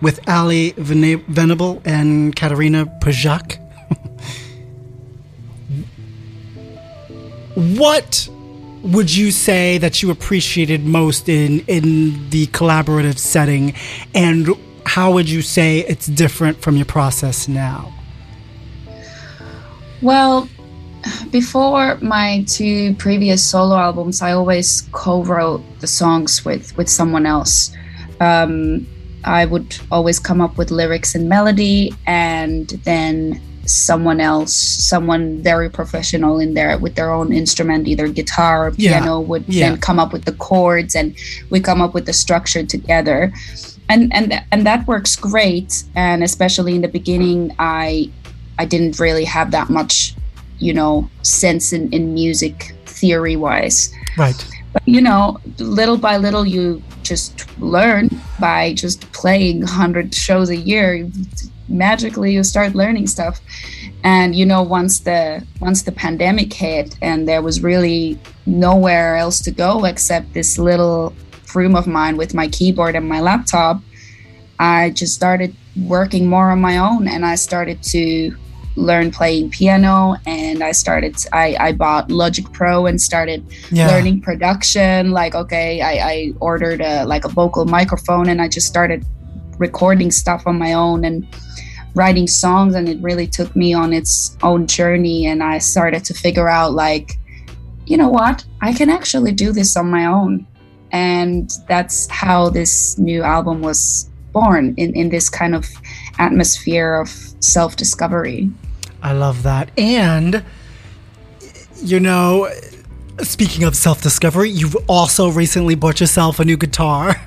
[0.00, 3.58] with Ally Vene- Venable and Katarina Pejak.
[7.78, 8.28] what
[8.82, 13.74] would you say that you appreciated most in in the collaborative setting
[14.14, 14.48] and
[14.84, 17.92] how would you say it's different from your process now
[20.02, 20.48] Well,
[21.30, 27.72] before my two previous solo albums, I always co-wrote the songs with with someone else.
[28.20, 28.86] Um,
[29.24, 35.70] I would always come up with lyrics and melody, and then someone else, someone very
[35.70, 39.70] professional in there with their own instrument, either guitar or Yeah, piano, would yeah.
[39.70, 41.14] then come up with the chords, and
[41.50, 43.32] we come up with the structure together.
[43.88, 45.84] And and and that works great.
[45.94, 48.10] And especially in the beginning, I
[48.58, 50.14] I didn't really have that much,
[50.58, 53.92] you know, sense in, in music theory wise.
[54.16, 58.08] right But, you know, little by little, you just learn
[58.40, 61.06] by just playing 100 shows a year.
[61.68, 63.40] Magically, you start learning stuff.
[64.04, 69.40] And, you know, once the once the pandemic hit and there was really nowhere else
[69.42, 71.14] to go except this little
[71.54, 73.80] room of mine with my keyboard and my laptop,
[74.58, 75.54] I just started
[75.86, 78.36] working more on my own and I started to
[78.76, 84.22] learn playing piano and I started I, I bought Logic Pro and started yeah learning
[84.22, 89.04] production like okay I, I ordered a like a vocal microphone and I just started
[89.58, 91.26] recording stuff on my own and
[91.94, 96.14] writing songs and it really took me on its own journey and I started to
[96.14, 97.18] figure out like
[97.86, 98.44] you know what?
[98.60, 100.46] I can actually do this on my own.
[100.92, 105.68] And that's how this new album was born in, in this kind of
[106.18, 107.08] atmosphere of
[107.40, 108.50] self-discovery.
[109.02, 109.70] I love that.
[109.76, 110.44] And
[111.82, 112.48] you know
[113.22, 117.16] speaking of self-discovery you've also recently bought yourself a new guitar.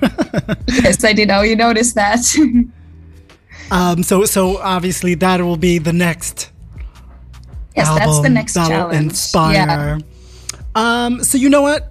[0.68, 1.28] Yes I did.
[1.28, 2.20] Know you noticed that
[3.70, 6.50] um so so obviously that will be the next
[7.76, 9.54] yes that's the album next that'll challenge inspire.
[9.54, 9.98] yeah
[10.74, 11.90] Um, so you know what?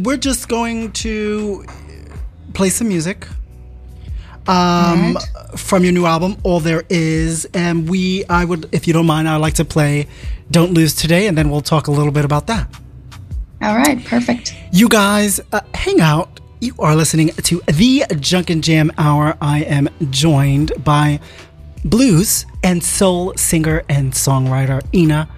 [0.00, 1.64] We're just going to
[2.54, 3.26] play some music.
[4.46, 5.58] um, right.
[5.58, 7.44] from your new album, All There Is.
[7.52, 10.06] And we, I would, if you don't mind, I'd like to play
[10.50, 12.66] Don't Lose Today, and then we'll talk a little bit about that.
[13.60, 14.54] All right, perfect.
[14.72, 16.40] You guys, uh, hang out.
[16.60, 19.38] You are listening to the Junk and Jam Hour.
[19.40, 21.20] I am joined by
[21.84, 25.28] blues and soul singer and songwriter Ina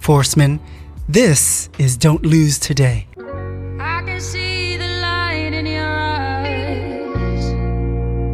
[0.00, 0.60] Forsman.
[1.08, 3.08] This is Don't Lose Today.
[3.80, 7.44] I can see the light in your eyes,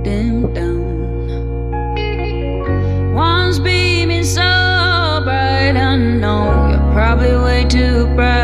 [0.05, 1.95] dim down.
[3.15, 4.43] One's beaming so
[5.25, 8.44] bright, I know you're probably way too proud.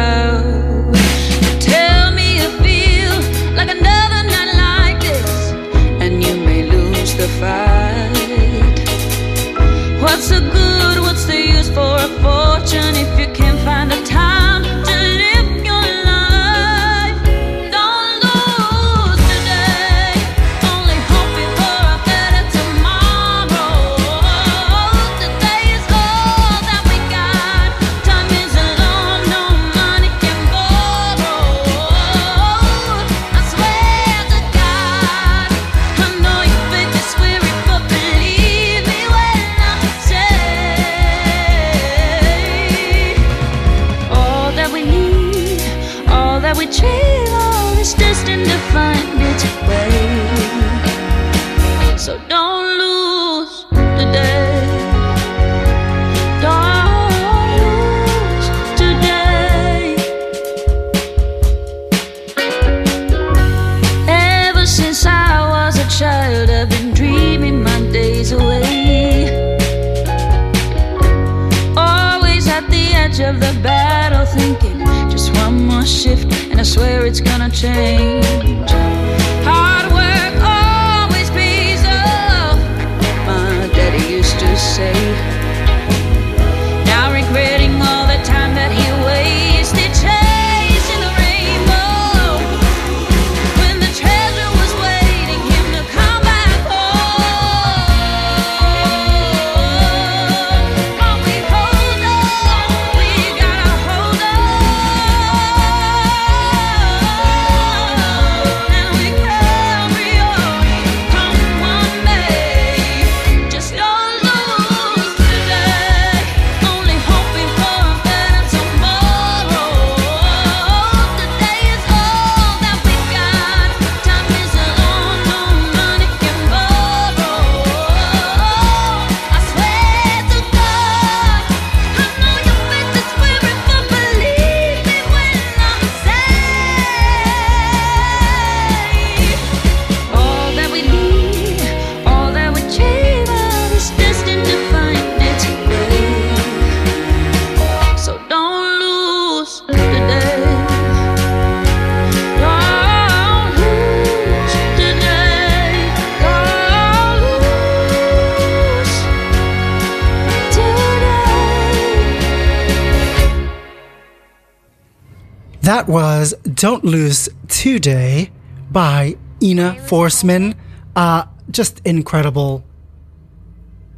[166.60, 168.30] Don't Lose Today
[168.70, 170.54] by Ina Forsman.
[170.94, 172.62] Uh, just incredible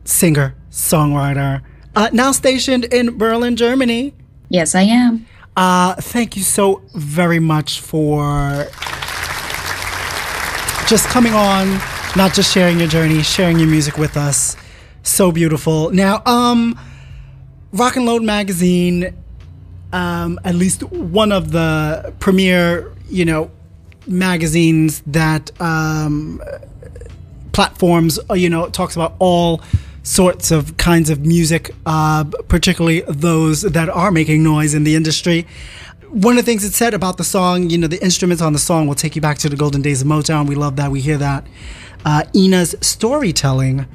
[0.05, 1.63] singer, songwriter.
[1.97, 4.15] Uh, now stationed in Berlin, Germany.
[4.49, 5.27] Yes, I am.
[5.57, 8.69] Uh, thank you so very much for
[10.87, 11.81] just coming on,
[12.15, 14.57] not just sharing your journey, sharing your music with us.
[15.03, 15.91] So beautiful.
[15.91, 16.79] Now, um,
[17.73, 19.21] Rock and Load magazine
[19.93, 23.51] um, at least one of the premier, you know,
[24.07, 26.43] magazines that um,
[27.53, 29.61] platforms, uh, you know, talks about all
[30.03, 35.47] sorts of kinds of music, uh, particularly those that are making noise in the industry.
[36.09, 38.59] One of the things it said about the song, you know, the instruments on the
[38.59, 40.47] song will take you back to the golden days of Motown.
[40.47, 40.91] We love that.
[40.91, 41.47] We hear that.
[42.05, 43.87] Uh, Ina's storytelling,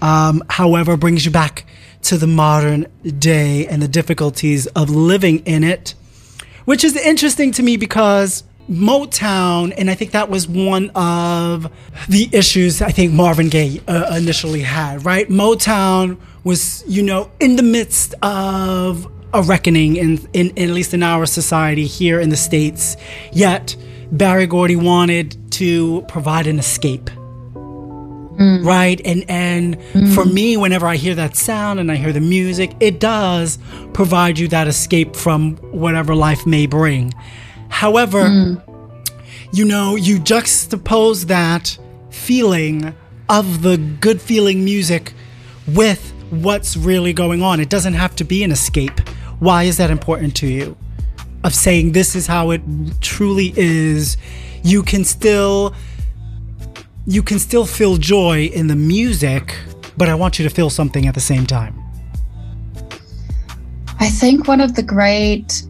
[0.00, 1.66] um, however, brings you back
[2.02, 2.86] to the modern
[3.18, 5.94] day and the difficulties of living in it,
[6.64, 11.72] which is interesting to me because Motown, and I think that was one of
[12.08, 15.28] the issues I think Marvin Gaye uh, initially had, right?
[15.28, 20.94] Motown was, you know, in the midst of a reckoning in, in, in, at least
[20.94, 22.96] in our society here in the States.
[23.32, 23.74] Yet
[24.12, 27.10] Berry Gordy wanted to provide an escape
[28.38, 28.64] Mm.
[28.64, 29.00] Right.
[29.04, 30.14] And and mm.
[30.14, 33.58] for me, whenever I hear that sound and I hear the music, it does
[33.92, 37.12] provide you that escape from whatever life may bring.
[37.68, 38.62] However, mm.
[39.52, 41.76] you know, you juxtapose that
[42.10, 42.94] feeling
[43.28, 45.12] of the good feeling music
[45.66, 47.60] with what's really going on.
[47.60, 49.00] It doesn't have to be an escape.
[49.38, 50.76] Why is that important to you?
[51.44, 52.62] Of saying this is how it
[53.00, 54.16] truly is.
[54.62, 55.74] You can still
[57.08, 59.56] you can still feel joy in the music,
[59.96, 61.74] but I want you to feel something at the same time.
[63.98, 65.62] I think one of the great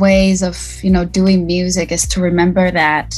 [0.00, 3.16] ways of, you know, doing music is to remember that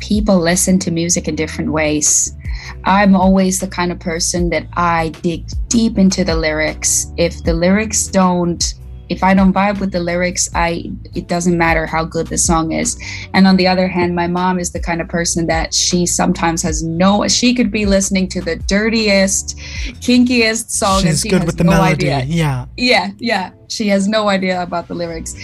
[0.00, 2.36] people listen to music in different ways.
[2.84, 7.06] I'm always the kind of person that I dig deep into the lyrics.
[7.16, 8.74] If the lyrics don't
[9.10, 12.70] if I don't vibe with the lyrics, I it doesn't matter how good the song
[12.70, 12.96] is.
[13.34, 16.62] And on the other hand, my mom is the kind of person that she sometimes
[16.62, 19.58] has no she could be listening to the dirtiest,
[20.00, 22.10] kinkiest song She's and she good has with the no melody.
[22.10, 22.24] idea.
[22.24, 22.66] Yeah.
[22.76, 23.50] Yeah, yeah.
[23.68, 25.34] She has no idea about the lyrics.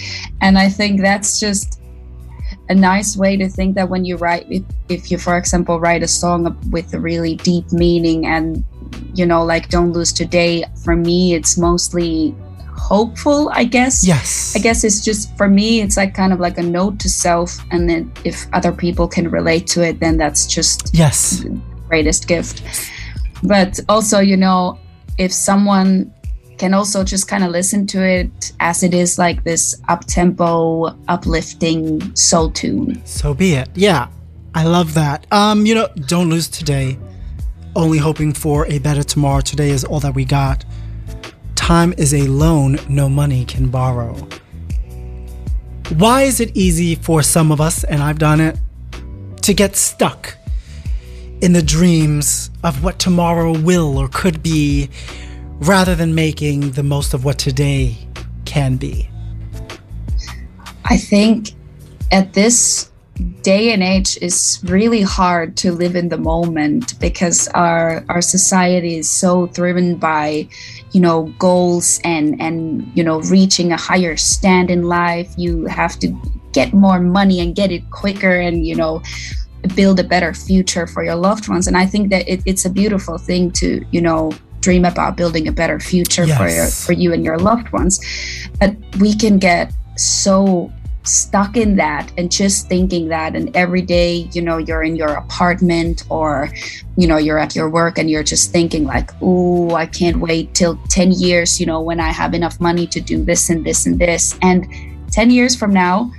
[0.40, 1.81] And I think that's just
[2.68, 6.02] a nice way to think that when you write if, if you for example write
[6.02, 8.64] a song with a really deep meaning and
[9.14, 12.35] you know like don't lose today for me it's mostly
[12.90, 14.55] hopeful i guess Yes.
[14.57, 17.51] i guess it's just for me it's like kind of like a note to self
[17.72, 21.44] and then if other people can relate to it then that's just Yes.
[21.88, 22.62] greatest gift.
[23.42, 24.79] But also, you know,
[25.18, 26.12] if someone
[26.59, 30.96] can also just kind of listen to it as it is like this up tempo,
[31.09, 33.03] uplifting soul tune.
[33.05, 33.68] So be it.
[33.75, 34.09] Yeah.
[34.55, 35.27] I love that.
[35.31, 36.99] Um, you know, don't lose today.
[37.75, 39.42] Only hoping for a better tomorrow.
[39.42, 40.64] Today is all that we got.
[41.66, 44.14] Time is a loan no money can borrow.
[45.96, 48.57] Why is it easy for some of us, and I've done it,
[49.42, 50.37] to get stuck
[51.40, 54.88] in the dreams of what tomorrow will or could be
[55.59, 57.96] rather than making the most of what today
[58.44, 59.11] can be?
[60.85, 61.50] I think
[62.12, 62.92] at this
[63.42, 68.98] day and age it's really hard to live in the moment because our our society
[68.98, 70.46] is so driven by
[70.96, 75.98] you know goals and and you know reaching a higher stand in life you have
[75.98, 76.09] to
[76.52, 79.02] get more money and get it quicker and you know
[79.74, 81.66] build a better future for your loved ones.
[81.66, 84.32] And i think that it, it's a beautiful thing to you know
[84.66, 87.94] dream about building a better future for your for you and your loved ones.
[88.59, 90.72] But we can get so
[91.08, 95.12] stuck in that and just thinking that and every day you know you're in your
[95.14, 96.50] apartment or
[96.96, 100.52] you know you're at your work and you're just thinking like oh i can't wait
[100.54, 103.86] till 10 years you know when i have enough money to do this and this
[103.86, 104.38] and this.
[104.42, 104.66] And
[105.12, 106.10] 10 years from now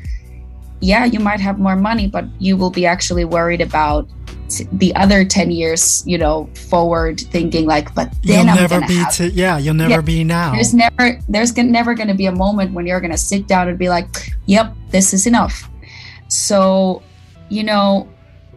[0.79, 4.07] yeah you might have more money but you will be actually worried about
[4.49, 8.75] t- the other 10 years you know forward thinking like but then you'll I'm never
[8.79, 10.01] gonna be have to yeah, you'll never Yeah.
[10.01, 10.51] be now.
[10.53, 13.67] there's never there's never going to be a moment when you're going to sit down
[13.67, 14.07] and be like
[14.45, 15.69] yep this is enough
[16.27, 17.01] so
[17.49, 18.07] you know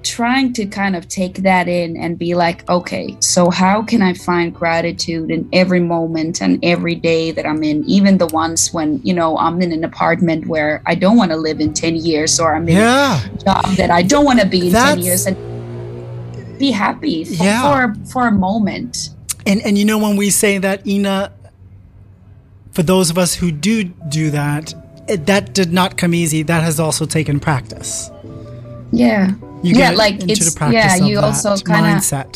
[0.03, 4.15] trying to kind of take that in and be like okay so how can i
[4.15, 8.99] find gratitude in every moment and every day that i'm in even the ones when
[9.05, 12.41] you know i'm in an apartment where i don't want to live in 10 years
[12.41, 13.23] or i'm in yeah.
[13.27, 15.37] a job that i don't want to be in 10 years and
[16.61, 17.63] be happy for, Yeah.
[17.67, 19.11] for for a moment
[19.47, 21.17] And and you know when we say that, Ina,
[22.73, 23.85] for those of us who do
[24.19, 24.75] do that,
[25.09, 26.43] it, that did not come easy.
[26.45, 28.11] That has also taken practice.
[28.93, 32.31] yeah You yeah get like into it's the practice yeah you also kind of mindset.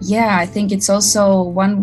[0.00, 1.22] yeah i think it's also
[1.62, 1.74] one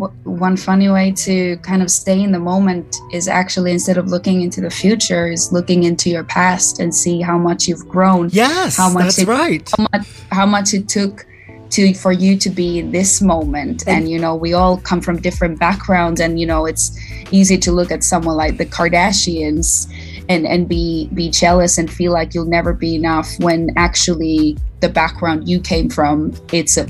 [0.45, 1.33] one funny way to
[1.69, 5.43] kind of stay in the moment is actually instead of looking into the future is
[5.57, 9.27] looking into your past and see how much you've grown Yes, how much that's it-
[9.39, 9.65] right.
[9.77, 10.05] how much
[10.39, 11.15] how much it took
[11.71, 13.87] to for you to be in this moment.
[13.87, 16.97] And you know we all come from different backgrounds and you know it's
[17.31, 19.91] easy to look at someone like the kardashians
[20.29, 24.89] and and be be jealous and feel like you'll never be enough when actually the
[24.89, 26.87] background you came from it's a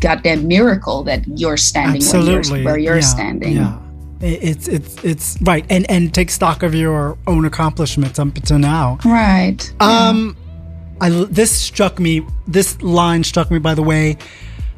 [0.00, 3.56] goddamn miracle that you're standing where Absolutely, you're, where you're yeah, standing.
[3.56, 3.78] Yeah,
[4.20, 8.98] it's it's it's right, and and take stock of your own accomplishments up to now.
[9.04, 9.72] right.
[9.80, 10.36] Um,
[11.02, 12.24] I this struck me.
[12.46, 13.58] This line struck me.
[13.58, 14.18] By the way,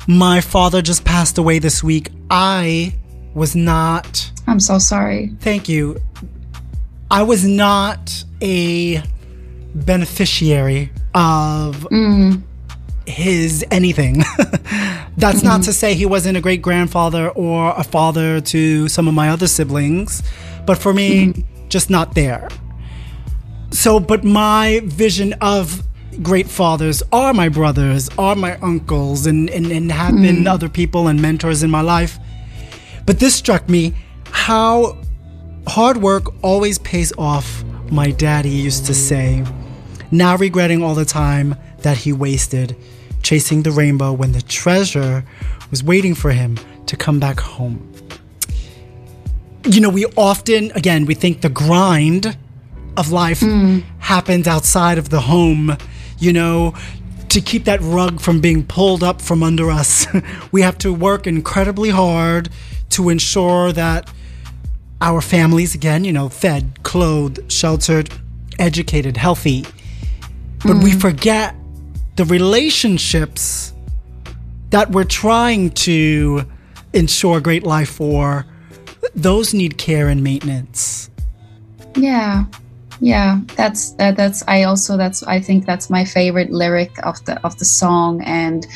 [0.08, 2.08] my father just passed away this week.
[2.30, 2.94] I
[3.34, 4.30] was not.
[4.46, 6.00] i'm so sorry Thank you.
[7.10, 9.02] I was not a
[9.74, 12.42] beneficiary of mm,
[13.06, 14.22] his anything.
[15.16, 19.14] That's not to say he wasn't a great grandfather or a father to some of
[19.14, 20.22] my other siblings,
[20.64, 22.48] but for me, just not there.
[23.70, 25.82] So, but my vision of
[26.22, 30.46] great fathers are my brothers, are my uncles, and, and, and have been mm.
[30.46, 32.18] other people and mentors in my life.
[33.06, 33.92] But this struck me
[34.30, 34.98] how
[35.66, 39.44] hard work always pays off, my daddy used to say,
[40.10, 42.76] now regretting all the time that he wasted
[43.24, 45.24] chasing the rainbow when the treasure
[45.70, 47.90] was waiting for him to come back home.
[49.64, 52.36] You know, we often, again, we think the grind
[52.96, 53.82] of life mm.
[53.98, 55.76] happens outside of the home.
[56.18, 56.74] You know,
[57.28, 60.06] to keep that rug from being pulled up from under us,
[60.52, 62.48] we have to work incredibly hard
[62.90, 64.10] to ensure that
[65.00, 68.10] our families, again, you know, fed, clothed, sheltered,
[68.58, 69.64] educated, healthy.
[70.64, 71.00] But we mm.
[71.00, 71.54] forget
[72.16, 73.72] the relationships
[74.70, 76.48] that we're trying to
[76.92, 78.46] ensure a great life for.
[79.14, 81.10] Those need care and maintenance.
[81.96, 82.46] Yeah.
[83.00, 87.44] Yeah, that's that, that's I also that's I think that's my favorite lyric of the
[87.44, 88.66] of the song and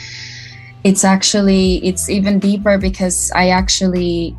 [0.84, 4.36] it's actually it's even deeper because I actually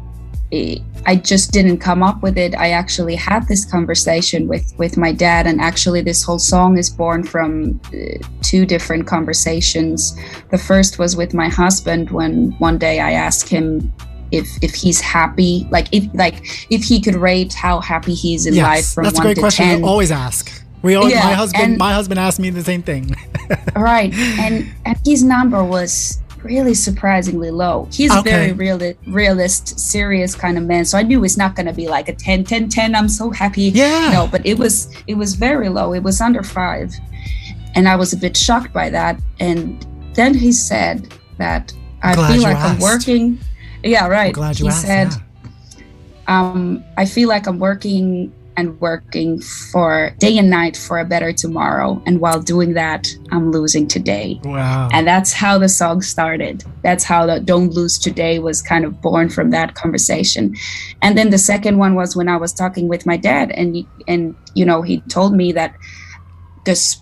[1.06, 2.56] I just didn't come up with it.
[2.56, 6.90] I actually had this conversation with with my dad, and actually, this whole song is
[6.90, 10.16] born from uh, two different conversations.
[10.50, 13.94] The first was with my husband when one day I asked him
[14.32, 18.56] if if he's happy, like if like if he could rate how happy he's in
[18.56, 19.66] life from that's a one great to question.
[19.66, 19.82] ten.
[19.82, 20.52] We always ask.
[20.82, 23.16] We always, Yeah, my husband, and- my husband asked me the same thing.
[23.76, 28.52] right and and his number was really surprisingly low he's a Okay.
[28.54, 31.88] very reali- realist serious kind of man so i knew it's not going to be
[31.90, 34.12] like a 10 10 10 i'm so happy Yeah.
[34.14, 36.94] no but it was it was very low it was under five
[37.76, 41.74] and i was a bit shocked by that and then he said that
[42.04, 43.40] i Glad feel you like i'm working
[43.84, 44.86] yeah right I'm glad you he asked.
[44.86, 45.10] said
[46.28, 46.42] yeah.
[46.42, 51.32] um, I feel like I'm working and working for day and night for a better
[51.32, 52.02] tomorrow.
[52.06, 54.38] And while doing that, I'm losing today.
[54.44, 54.90] Wow.
[54.92, 56.66] And that's how the song started.
[56.84, 60.56] That's how the Don't Lose Today was kind of born from that conversation.
[61.02, 64.36] And then the second one was when I was talking with my dad and and
[64.56, 65.74] you know, he told me that
[66.66, 67.02] this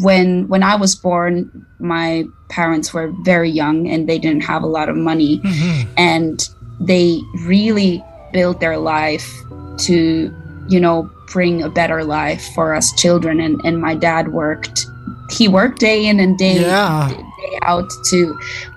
[0.00, 4.66] when when I was born, my parents were very young and they didn't have a
[4.66, 5.86] lot of money Mhm.
[5.96, 6.48] and
[6.80, 9.28] they really built their life
[9.86, 10.32] to
[10.68, 14.86] you know bring a better life for us children and and my dad worked
[15.30, 17.08] he worked day in and day, Yeah.
[17.08, 18.36] day out to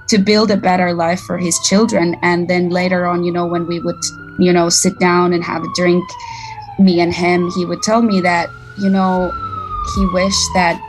[0.09, 3.65] to build a better life for his children and then later on you know when
[3.67, 4.01] we would
[4.39, 6.03] you know sit down and have a drink
[6.79, 8.49] me and him he would tell me that
[8.79, 9.31] you know
[9.95, 10.81] he wished that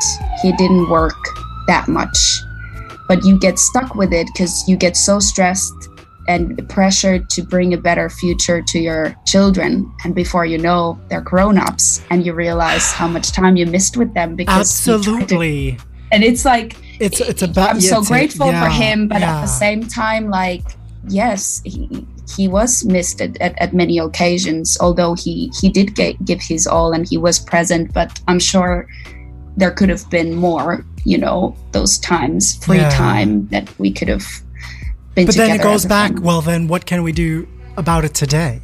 [0.43, 1.17] he didn't work
[1.67, 2.17] that much
[3.09, 5.75] but you get stuck with it because you get so stressed
[6.27, 11.21] and pressured to bring a better future to your children and before you know they're
[11.21, 15.79] grown-ups and you realize how much time you missed with them because tried to- Absolutely.
[16.13, 17.71] and it's like It's it's about.
[17.71, 20.65] i'm yeah, so it's a- grateful for him but at the same time like
[21.09, 26.23] yes he, he was missed at, at, at many occasions although he he did get,
[26.25, 28.87] give his all and he was present but i'm sure
[29.57, 32.91] there could have been more you know those times free Yeah.
[32.91, 34.27] time that we could have
[35.15, 36.13] been But then it goes back.
[36.21, 37.47] Well, then what can we do
[37.77, 38.61] about it today?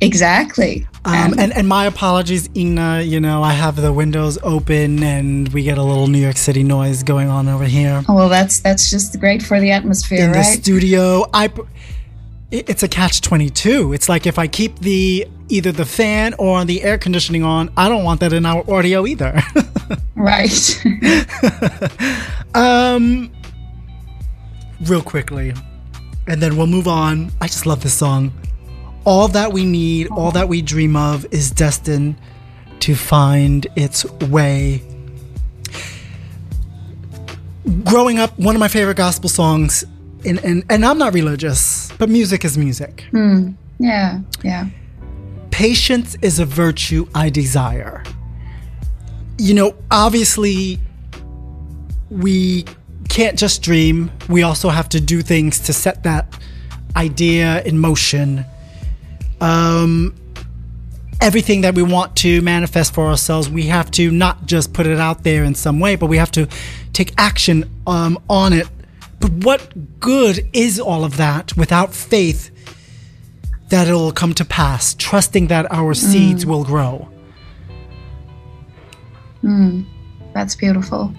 [0.00, 3.02] exactly Um, And- and, my apologies, Ina.
[3.02, 6.62] You know, I have the windows open and we get a little New York City
[6.62, 10.32] noise going on over here Oh, well that's that's just great for the atmosphere in
[10.32, 11.24] the studio.
[11.32, 11.50] I.
[12.50, 13.92] It's a catch twenty two.
[13.92, 17.88] It's like if I keep the either the fan or the air conditioning on, I
[17.90, 19.42] don't want that in our audio either.
[20.14, 20.82] right
[22.54, 23.30] um,
[24.86, 25.52] real quickly,
[26.26, 27.30] and then we'll move on.
[27.40, 28.32] I just love this song.
[29.08, 32.16] All that we need, all that we dream of, is destined
[32.80, 34.82] to find its way.
[37.84, 39.82] Growing up, one of my favorite gospel songs,
[40.26, 43.06] and, and, and I'm not religious, but music is music.
[43.10, 43.52] Hmm.
[43.78, 44.68] yeah yeah
[45.50, 48.04] Patience is a virtue I desire.
[49.38, 50.80] You know, obviously,
[52.10, 52.66] we
[53.08, 54.10] can't just dream.
[54.28, 56.38] We also have to do things to set that
[56.94, 58.44] idea in motion.
[59.40, 60.14] Um,
[61.20, 64.98] everything that we want to manifest for ourselves, we have to not just put it
[64.98, 66.48] out there in some way, but we have to
[66.92, 68.68] take action um, on it.
[69.20, 72.50] But what good is all of that without faith
[73.68, 77.08] that it'll come to pass, trusting that our seeds will grow?
[80.34, 81.14] that's beautiful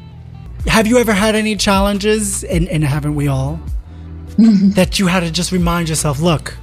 [0.67, 3.59] Have you ever had any challenges, and, and haven't we all,
[4.37, 6.57] that you had to just remind yourself, look,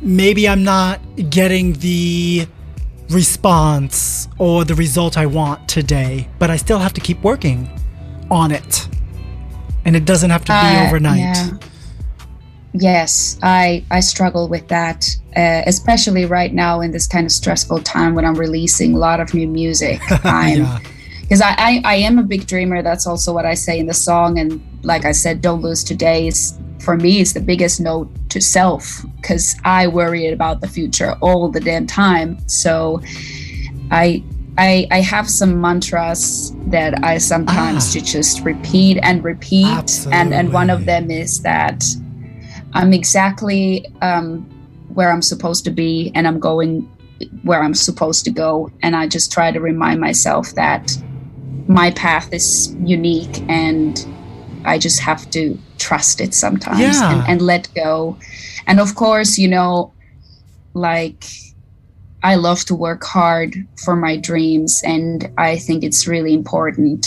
[0.00, 2.46] maybe I'm not getting the
[3.10, 7.68] response or the result I want today, but I still have to keep working
[8.30, 8.88] on it.
[9.84, 11.18] And it doesn't have to be Uh, overnight.
[11.18, 11.50] yeah.
[12.74, 17.80] Yes, I I struggle with that, uh, especially right now in this kind of stressful
[17.80, 20.00] time when I'm releasing a lot of new music.
[20.24, 20.78] I'm, Yeah.
[21.22, 23.92] because I, I i am a big dreamer that's also what i say in the
[24.08, 28.08] song and like i said don't lose today is for me it's the biggest note
[28.30, 32.38] to self because i worry about the future all the damn time.
[32.48, 33.00] So
[33.90, 34.22] i
[34.60, 38.00] I, I have some mantras that I sometimes Ah.
[38.00, 41.84] just repeat and repeat, and and one of them is that
[42.72, 44.40] I'm exactly um,
[44.92, 46.90] where I'm supposed to be, and I'm going
[47.44, 50.90] where I'm supposed to go, and I just try to remind myself that
[51.68, 54.04] my path is unique, and
[54.68, 57.12] I just have to trust it sometimes Yeah.
[57.12, 58.16] and, and let go,
[58.66, 59.92] and of course, you know,
[60.74, 61.24] like
[62.22, 63.54] I love to work hard
[63.84, 67.06] for my dreams, and I think it's really important.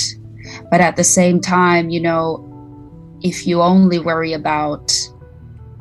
[0.72, 2.24] But at the same time, you know,
[3.22, 4.91] if you only worry about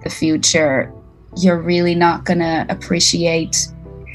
[0.04, 0.92] the future,
[1.36, 3.56] you're really not going to appreciate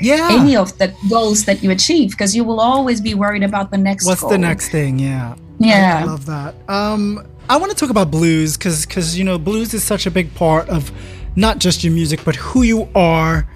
[0.01, 0.27] Yeah.
[0.31, 3.77] any of the goals that you achieve because you will always be worried about the
[3.77, 4.29] next What's goal.
[4.29, 4.99] the next thing?
[4.99, 5.35] Yeah.
[5.59, 5.99] Yeah.
[5.99, 6.53] I, I love that.
[6.67, 10.11] Um, I want to talk about blues because because you know blues is such a
[10.11, 10.91] big part of
[11.35, 13.47] not just your music but who you are.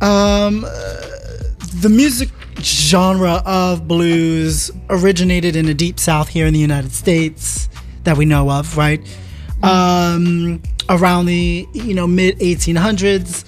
[0.00, 0.68] Um, uh,
[1.80, 7.68] the music genre of blues originated in the deep south here in the United States
[8.02, 9.00] that we know of, right?
[9.62, 13.44] Um, around the you know mid 1800s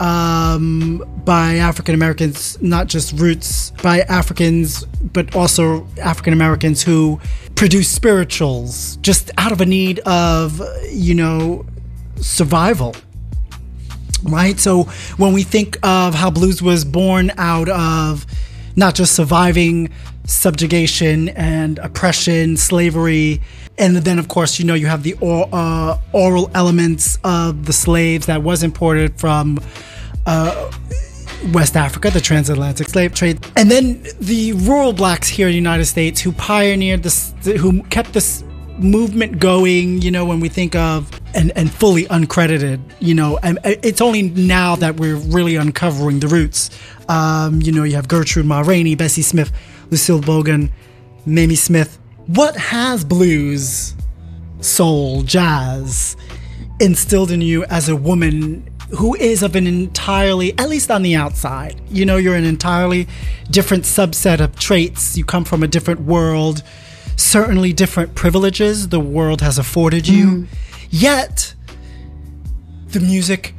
[0.00, 7.20] um, by African Americans, not just roots by Africans, but also African Americans who
[7.54, 11.64] produce spirituals just out of a need of, you know,
[12.16, 12.94] survival.
[14.22, 14.58] Right?
[14.58, 14.84] So
[15.16, 18.26] when we think of how blues was born out of
[18.74, 19.90] not just surviving
[20.24, 23.40] subjugation and oppression, slavery,
[23.78, 27.72] and then of course you know you have the or, uh, oral elements of the
[27.72, 29.58] slaves that was imported from
[30.26, 30.70] uh,
[31.52, 35.84] West Africa, the transatlantic slave trade, and then the rural blacks here in the United
[35.84, 38.42] States who pioneered this, who kept this
[38.78, 40.00] movement going.
[40.00, 44.22] You know, when we think of and and fully uncredited, you know, and it's only
[44.22, 46.70] now that we're really uncovering the roots.
[47.08, 49.52] Um, you know, you have Gertrude Ma Rainey, Bessie Smith,
[49.90, 50.70] Lucille Bogan,
[51.26, 51.98] Mamie Smith.
[52.26, 53.94] What has blues,
[54.60, 56.16] soul, jazz
[56.80, 61.14] instilled in you as a woman who is of an entirely, at least on the
[61.14, 63.06] outside, you know, you're an entirely
[63.50, 65.16] different subset of traits.
[65.16, 66.62] You come from a different world,
[67.16, 70.26] certainly different privileges the world has afforded you.
[70.26, 70.46] Mm.
[70.90, 71.54] Yet,
[72.88, 73.54] the music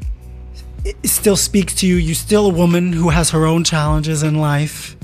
[1.03, 1.95] still speaks to you.
[1.95, 4.95] You're still a woman who has her own challenges in life.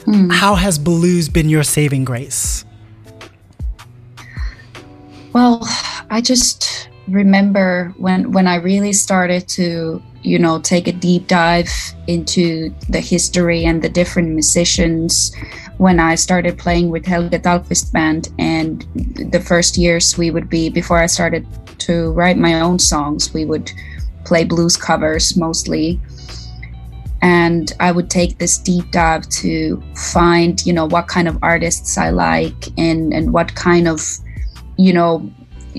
[0.00, 0.32] Mm.
[0.32, 2.64] How has blues been your saving grace?
[5.32, 5.66] Well,
[6.10, 11.72] I just remember when when I really started to, you know, take a deep dive
[12.06, 15.34] into the history and the different musicians
[15.78, 18.28] when I started playing with Helge Tallqvist band.
[18.38, 18.86] And
[19.32, 21.46] the first years we would be before I started
[21.78, 23.72] to write my own songs, we would
[24.24, 25.98] play blues covers mostly.
[27.22, 31.96] And I would take this deep dive to find, you know, what kind of artists
[31.96, 34.00] I like and and what kind of,
[34.76, 35.30] you know,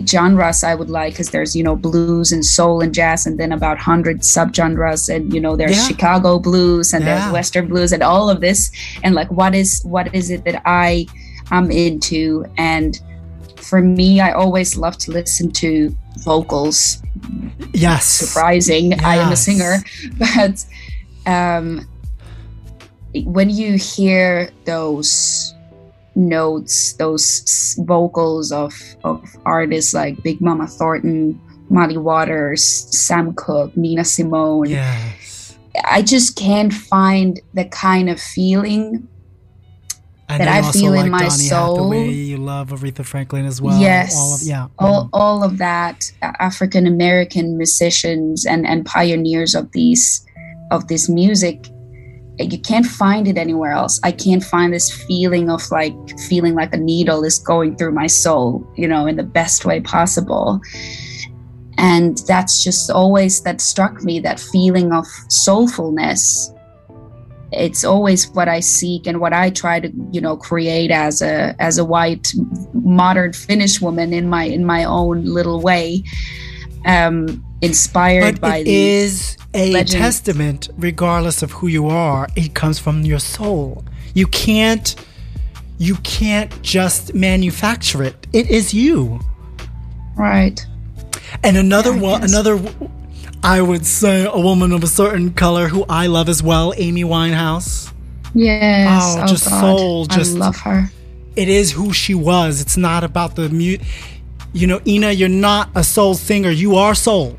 [0.08, 3.52] genres I would like because there's, you know, blues and soul and jazz and then
[3.52, 5.88] about 100 subgenres and you know there's Yeah.
[5.88, 7.20] Chicago blues and Yeah.
[7.20, 8.72] there's western blues and all of this
[9.04, 11.06] and like what is what is it that I
[11.52, 13.00] am into and
[13.58, 16.98] for me I always love to listen to vocals
[17.74, 18.06] Yes.
[18.06, 19.00] surprising.
[19.04, 19.78] I am a singer,
[20.18, 20.66] but
[21.28, 21.88] um,
[23.26, 25.54] when you hear those
[26.16, 31.40] notes, those vocals of of artists like Big Mama Thornton,
[31.70, 35.58] Muddy Waters, Sam Cooke, Nina Simone, Yes.
[35.86, 39.08] I just can't find the kind of feeling.
[40.30, 41.76] And that I feel in my Donny soul.
[41.92, 43.80] Hathaway, you love Aretha Franklin as well.
[43.80, 44.68] yes, All of, yeah.
[44.80, 45.10] all, Mhm.
[45.14, 50.24] all of that African American musicians and and pioneers of these
[50.72, 51.70] of this music
[52.40, 54.00] you can't find it anywhere else.
[54.04, 55.94] I can't find this feeling of like
[56.28, 59.82] feeling like a needle is going through my soul you know in the best way
[59.82, 60.62] possible.
[61.78, 66.50] And that's just always that struck me that feeling of soulfulness.
[67.52, 71.56] It's always what i seek and what i try to you know create as a
[71.60, 72.34] as a white
[72.74, 76.04] modern finnish woman in my in my own little way.
[76.86, 79.94] Um inspired But by it is a legends.
[79.94, 82.28] testament, regardless of who you are.
[82.36, 83.84] It comes from your soul.
[84.14, 84.96] You can't,
[85.78, 88.28] you can't just manufacture it.
[88.34, 89.20] It is you.
[90.16, 90.66] right
[91.44, 92.32] And another Yeah, one, guess.
[92.32, 92.60] another,
[93.44, 97.04] I would say, a woman of a certain color who I love as well, Amy
[97.04, 97.92] Winehouse.
[98.34, 98.88] Yes.
[99.18, 99.60] Oh, oh just God.
[99.62, 100.92] soul, just- I love her.
[101.36, 102.62] It is who she was.
[102.62, 103.82] It's not about the mute.
[104.54, 106.52] You know, Ina, you're not a soul singer.
[106.52, 107.38] You are soul.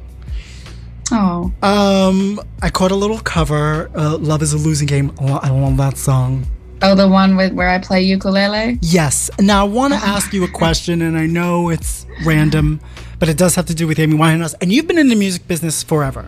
[1.13, 3.91] Oh, Um, I caught a little cover.
[3.95, 5.13] Uh, Love is a losing game.
[5.21, 6.47] Oh, I love that song.
[6.83, 8.79] oh, the one with where I play ukulele.
[8.83, 9.31] Yes.
[9.39, 12.81] Now I want to ask you a question, and I know it's random,
[13.19, 14.55] but it does have to do with Amy Winehouse.
[14.61, 16.27] And you've been in the music business forever.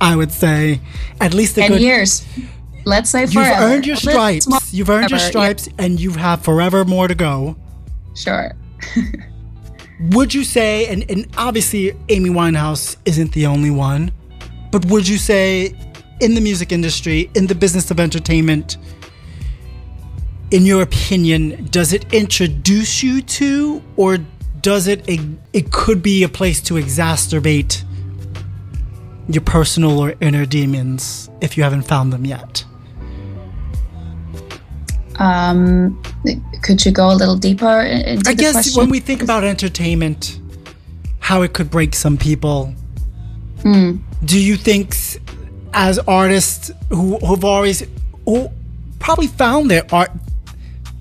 [0.00, 0.80] I would say
[1.20, 1.80] at least a Ten good.
[1.80, 2.24] years.
[2.84, 3.64] Let's say You've forever.
[3.64, 4.46] earned your stripes.
[4.74, 7.56] You've earned your forever, stripes, and you have forever more to go.
[8.16, 8.52] sure.
[10.10, 14.10] Would you say, and, and obviously Amy Winehouse isn't the only one,
[14.72, 15.74] but would you say
[16.20, 18.78] in the music industry, in the business of entertainment,
[20.50, 24.18] in your opinion, does it introduce you to, or
[24.60, 25.08] does it,
[25.52, 27.84] it could be a place to exacerbate
[29.28, 32.64] your personal or inner demons if you haven't found them yet?
[35.18, 36.02] Um,
[36.62, 38.80] could you go a little deeper in- into I guess question?
[38.80, 40.38] when we think about entertainment,
[41.20, 42.72] how it could break some people,
[43.62, 43.96] Hmm.
[44.24, 44.94] do you think,
[45.74, 47.82] as artists who who've always
[48.26, 48.48] who
[48.98, 50.10] probably found their art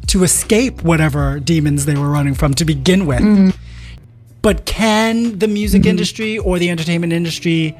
[0.07, 3.49] to escape whatever demons they were running from to begin with, Hmm.
[4.41, 7.75] but can the music industry or the entertainment industry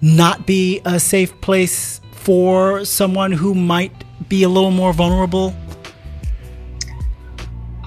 [0.00, 3.92] not be a safe place for someone who might
[4.28, 5.54] be a little more vulnerable?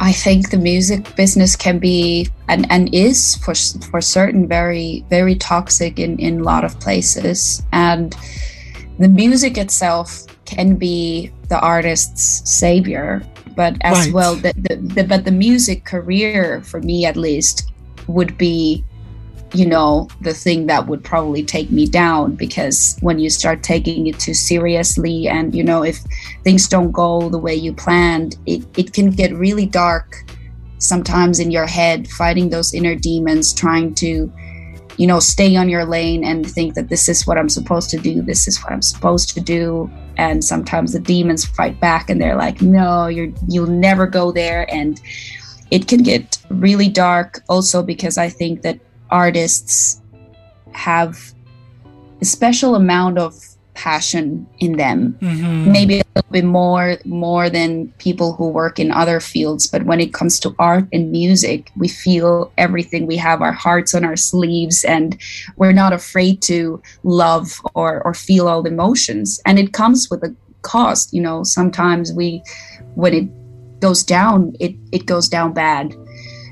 [0.01, 3.53] I think the music business can be and, and is for
[3.91, 8.15] for certain very very toxic in in a lot of places and
[8.97, 13.21] the music itself can be the artist's savior
[13.55, 14.13] but as Right.
[14.13, 17.71] well the, the, the but the music career for me at least
[18.07, 18.83] would be
[19.53, 24.07] you know the thing that would probably take me down because when you start taking
[24.07, 25.99] it too seriously and you know if
[26.43, 30.23] things don't go the way you planned it, it can get really dark
[30.77, 34.31] sometimes in your head fighting those inner demons trying to
[34.97, 37.97] you know stay on your lane and think that this is what i'm supposed to
[37.97, 39.89] do this is what i'm supposed to do.
[40.17, 44.71] And sometimes the demons fight back and they're like no you're you'll never go there.
[44.71, 45.01] And
[45.71, 48.79] it can get really dark also because i think that
[49.11, 50.01] artists
[50.73, 51.33] have
[52.21, 53.33] a special amount of
[53.73, 55.17] passion in them.
[55.21, 55.71] Mm-hmm.
[55.71, 59.99] Maybe a little bit more more than people who work in other fields but when
[59.99, 63.07] it comes to art and music we feel everything.
[63.07, 65.19] We have our hearts on our sleeves and
[65.57, 69.41] we're not afraid to love or or feel all the emotions.
[69.45, 72.43] And it comes with a cost you know sometimes we
[72.93, 73.27] when it
[73.79, 75.95] goes down it it goes down bad.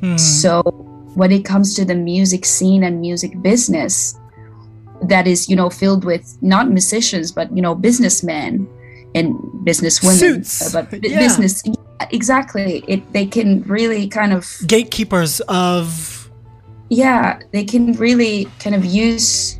[0.01, 0.18] Hmm.
[0.18, 0.89] So
[1.20, 4.17] when it comes to the music scene and music business
[5.11, 8.67] that is you know filled with not musicians but you know businessmen
[9.15, 9.34] and
[9.67, 10.53] businesswomen Suits.
[10.63, 11.20] uh, but bu- Yeah.
[11.20, 15.88] business yeah, exactly it they can really kind of Gatekeepers of
[16.89, 19.59] yeah they can really kind of use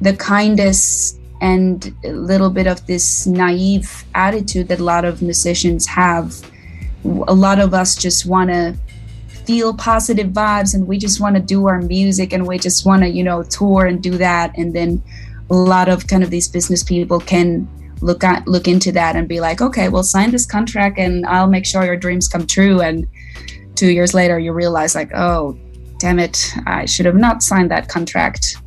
[0.00, 5.86] the kindest and a little bit of this naive attitude that a lot of musicians
[5.86, 6.26] have
[7.34, 8.74] a lot of us just want to
[9.48, 13.00] feel positive vibes and we just want to do our music and we just want
[13.02, 15.02] to you know tour and do that and then
[15.48, 17.66] a lot of kind of these business people can
[18.02, 21.46] look at look into that and be like okay well sign this contract and i'll
[21.56, 23.08] make sure your dreams come true and
[23.74, 25.58] two years later you realize like oh
[25.98, 28.58] damn it i should have not signed that contract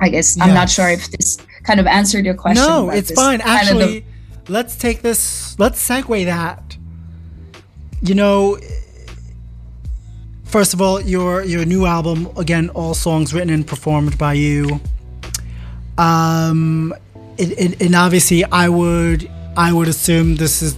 [0.00, 3.40] i guess i'm not sure if this kind of answered your question no, it's fine.
[3.40, 4.06] kind of the- Actually,
[4.48, 5.58] let's take this.
[5.58, 6.76] Let's segue that.
[8.02, 8.58] You know,
[10.52, 14.80] first of all, your your new album again, all songs written and performed by you.
[15.98, 16.94] Um,
[17.38, 20.76] it, it, and obviously, I would I would assume this is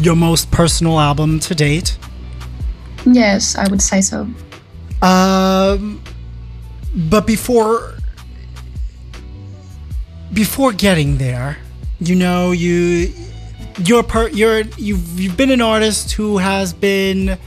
[0.00, 1.96] your most personal album to date.
[3.06, 4.26] yes i would say so
[5.02, 6.00] Um,
[7.10, 7.94] but before
[10.32, 11.58] before getting there,
[12.00, 13.12] you know, you
[13.84, 17.38] you're per, you're you've you've been an artist who has been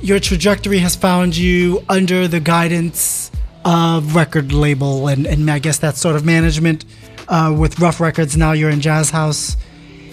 [0.00, 3.30] your trajectory has found you under the guidance
[3.64, 6.84] of record label and and I guess that sort of management
[7.28, 8.36] uh, with Ruf Records.
[8.36, 9.56] Now you're in Jazzhaus.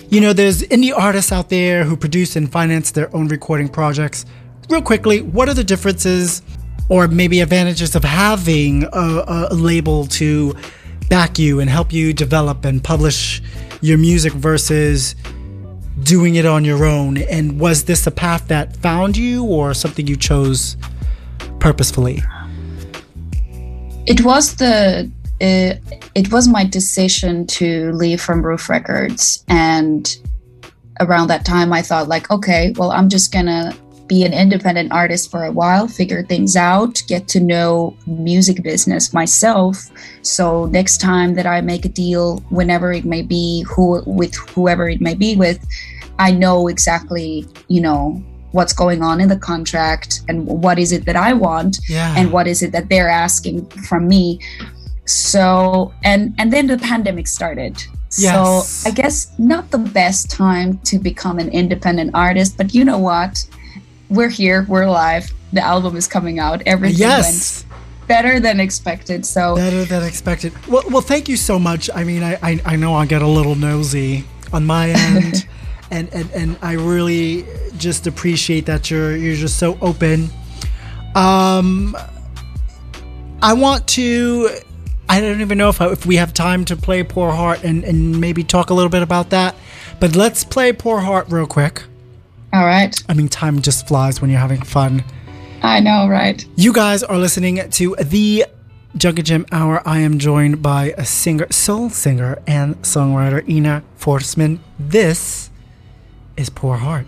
[0.09, 4.25] You know, there's indie artists out there who produce and finance their own recording projects.
[4.69, 6.41] Real quickly, what are the differences
[6.89, 10.55] or maybe advantages of having a, a label to
[11.09, 13.41] back you and help you develop and publish
[13.81, 15.15] your music versus
[16.04, 17.18] doing it on your own?
[17.18, 20.78] And was this a path that found you or something you chose
[21.60, 22.22] purposefully?
[24.06, 25.10] it was the
[25.41, 25.76] uh,
[26.16, 30.16] it was my decision to leave from Ruf Records, and
[30.99, 33.76] around that time, I thought like, okay, well, I'm just gonna
[34.08, 39.14] be an independent artist for a while, figure things out, get to know music business
[39.14, 39.89] myself.
[40.22, 44.89] So next time that I make a deal, whenever it may be, who with whoever
[44.89, 45.66] it may be with,
[46.20, 51.05] I know exactly, you know, what's going on in the contract and what is it
[51.05, 52.14] that I want Yeah.
[52.16, 54.39] and what is it that they're asking from me.
[55.05, 57.84] So and and then the pandemic started.
[58.18, 58.70] Yes.
[58.70, 62.99] So I guess not the best time to become an independent artist, but you know
[62.99, 63.43] what?
[64.09, 65.32] We're here, we're alive.
[65.51, 66.61] The album is coming out.
[66.66, 67.66] Everything yes.
[67.66, 69.26] went better than expected.
[69.26, 70.53] So Better than expected.
[70.68, 71.89] Well, well, thank you so much.
[71.93, 75.47] I mean, I, I, I know I get a little nosy on my end,
[75.94, 77.46] and, and and I really
[77.78, 80.30] just appreciate that you're you're just so open.
[81.16, 81.96] Um,
[83.41, 84.50] I want to.
[85.08, 87.84] I don't even know if I, if we have time to play Poor Heart and
[87.84, 89.56] and maybe talk a little bit about that,
[90.00, 91.84] but let's play Poor Heart real quick.
[92.54, 92.96] all right.
[93.08, 95.04] I mean, time just flies when you're having fun.
[95.62, 96.46] I know, right?
[96.56, 98.46] You guys are listening to the
[98.98, 99.82] Junk and Jam Hour.
[99.86, 104.60] I am joined by a singer, soul singer, and songwriter Ina Forsman.
[104.80, 105.50] This
[106.36, 107.07] is Poor Heart.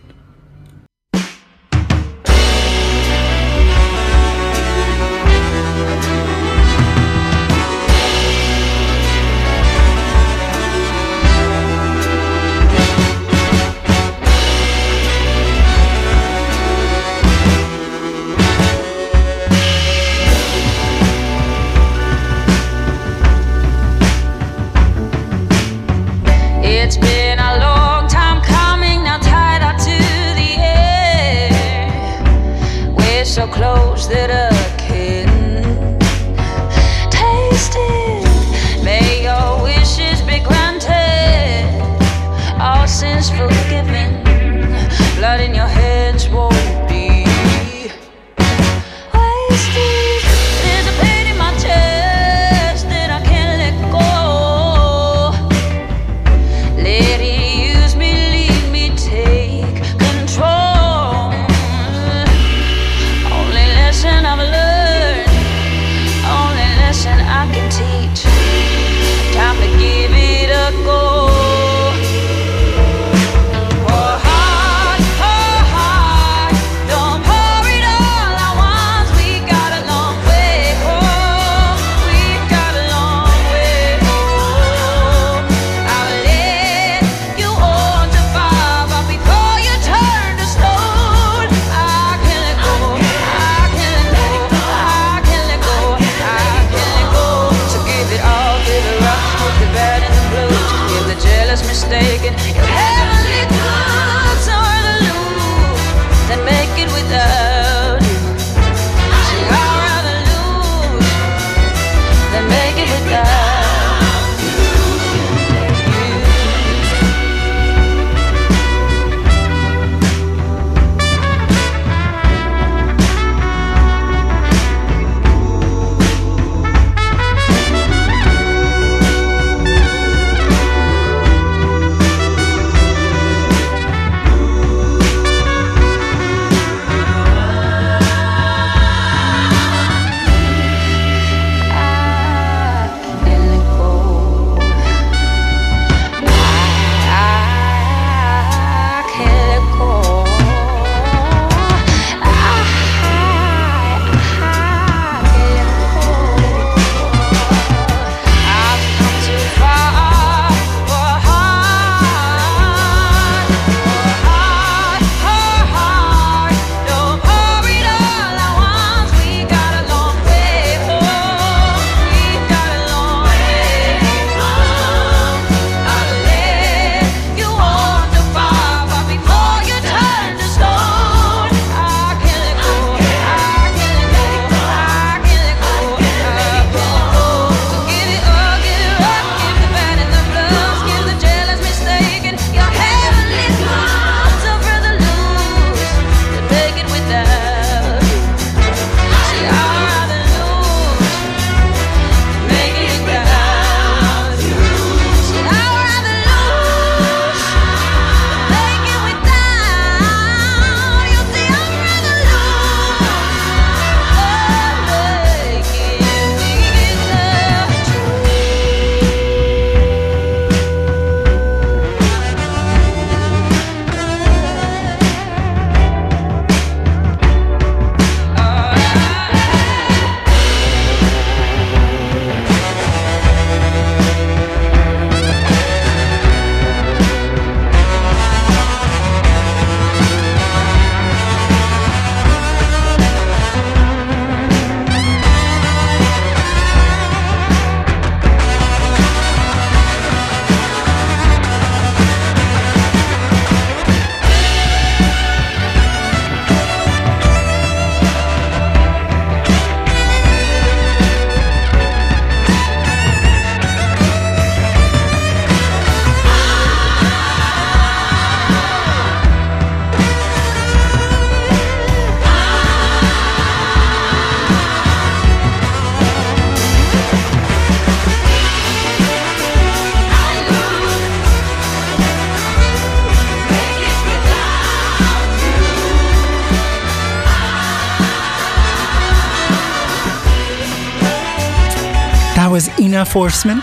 [292.96, 293.60] Was Ina Forsman.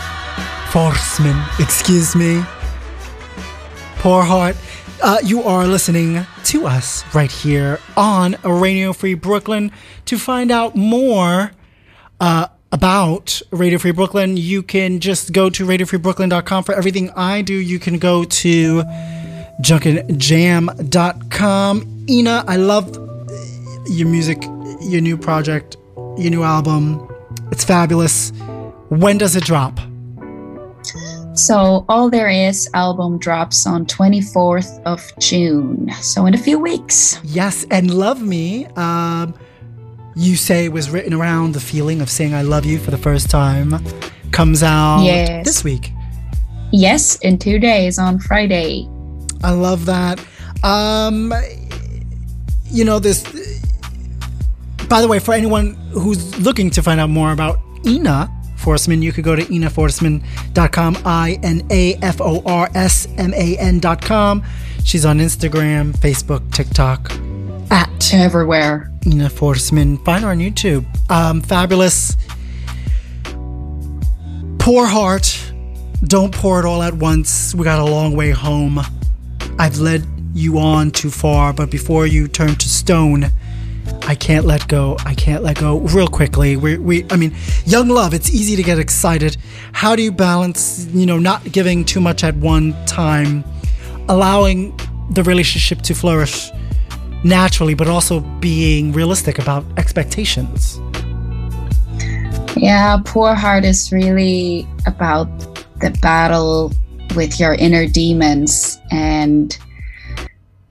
[0.71, 2.45] Forsman, excuse me.
[3.99, 4.57] Poor heart.
[5.03, 9.73] Uh, you are listening to us right here on Radio Free Brooklyn.
[10.07, 11.53] To find out more
[12.21, 16.65] uh, about Radio Free Brooklyn, you can just go to radiofreebrooklyn.com.
[16.65, 18.83] For everything I do, you can go to
[19.63, 22.07] junkinjam.com.
[22.09, 22.97] Ina, I love
[23.89, 24.43] your music,
[24.83, 27.09] your new project, your new album.
[27.51, 28.33] It's fabulous.
[28.93, 29.81] When does it drop?
[31.35, 35.91] So All There Is album drops on 24th of June.
[36.03, 37.19] So in a few weeks.
[37.25, 39.33] Yes, and Love Me, um,
[40.15, 43.31] you say was written around the feeling of saying I love you for the first
[43.31, 43.83] time.
[44.31, 45.47] Comes out Yes.
[45.47, 45.91] this week.
[46.71, 48.87] Yes, in two days on Friday.
[49.43, 50.23] I love that.
[50.63, 51.33] Um,
[52.71, 53.23] you know this.
[54.87, 58.31] By the way, for anyone who's looking to find out more about Ina
[58.63, 60.99] Forsman, you could go to inaforsman.com.
[61.05, 64.43] I N A F O R S M A N.com.
[64.85, 67.13] She's on Instagram, Facebook, TikTok
[67.71, 68.91] at Everywhere.
[69.07, 70.05] Ina Forsman.
[70.05, 70.85] Find her on YouTube.
[71.11, 72.17] Um, fabulous.
[74.59, 75.53] Poor heart.
[76.05, 77.55] Don't pour it all at once.
[77.55, 78.81] We got a long way home.
[79.59, 80.05] I've led
[80.35, 83.27] you on too far, but before you turn to stone,
[84.07, 84.97] I can't let go.
[85.07, 85.79] I can't let go.
[85.79, 87.35] Real quickly, we, we, I mean,
[87.65, 88.15] young love.
[88.15, 89.37] It's easy to get excited.
[89.73, 93.45] How do you balance, you know, not giving too much at one time,
[94.09, 94.77] allowing
[95.11, 96.51] the relationship to flourish
[97.25, 100.81] naturally, but also being realistic about expectations?
[102.57, 105.27] Yeah, Poor Heart is really about
[105.81, 106.73] the battle
[107.15, 109.57] with your inner demons and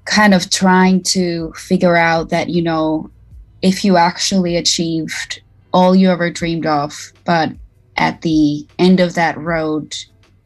[0.05, 3.09] kind of trying to figure out that, you know,
[3.62, 5.41] if you actually achieved
[5.74, 7.51] all you ever dreamed of, but
[7.97, 9.95] at the end of that road,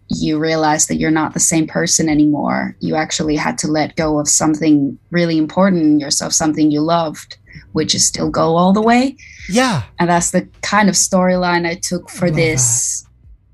[0.09, 2.76] you realize that you're not the same person anymore.
[2.80, 7.38] You actually had to let go of something really important in yourself, something you loved,
[7.72, 9.16] which is still go all the way
[9.49, 9.84] Yeah.
[9.99, 13.05] and that's the kind of storyline I took for Love this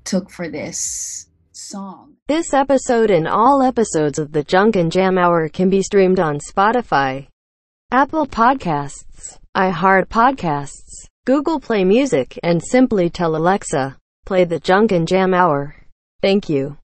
[0.04, 2.14] took for this song.
[2.28, 6.38] This episode and all episodes of the Junk and Jam Hour can be streamed on
[6.38, 7.28] Spotify,
[7.90, 9.04] Apple Podcasts,
[9.54, 15.76] iHeart Podcasts, Google Play Music, and simply tell Alexa, play the Junk and Jam Hour.
[16.22, 16.78] Thank you.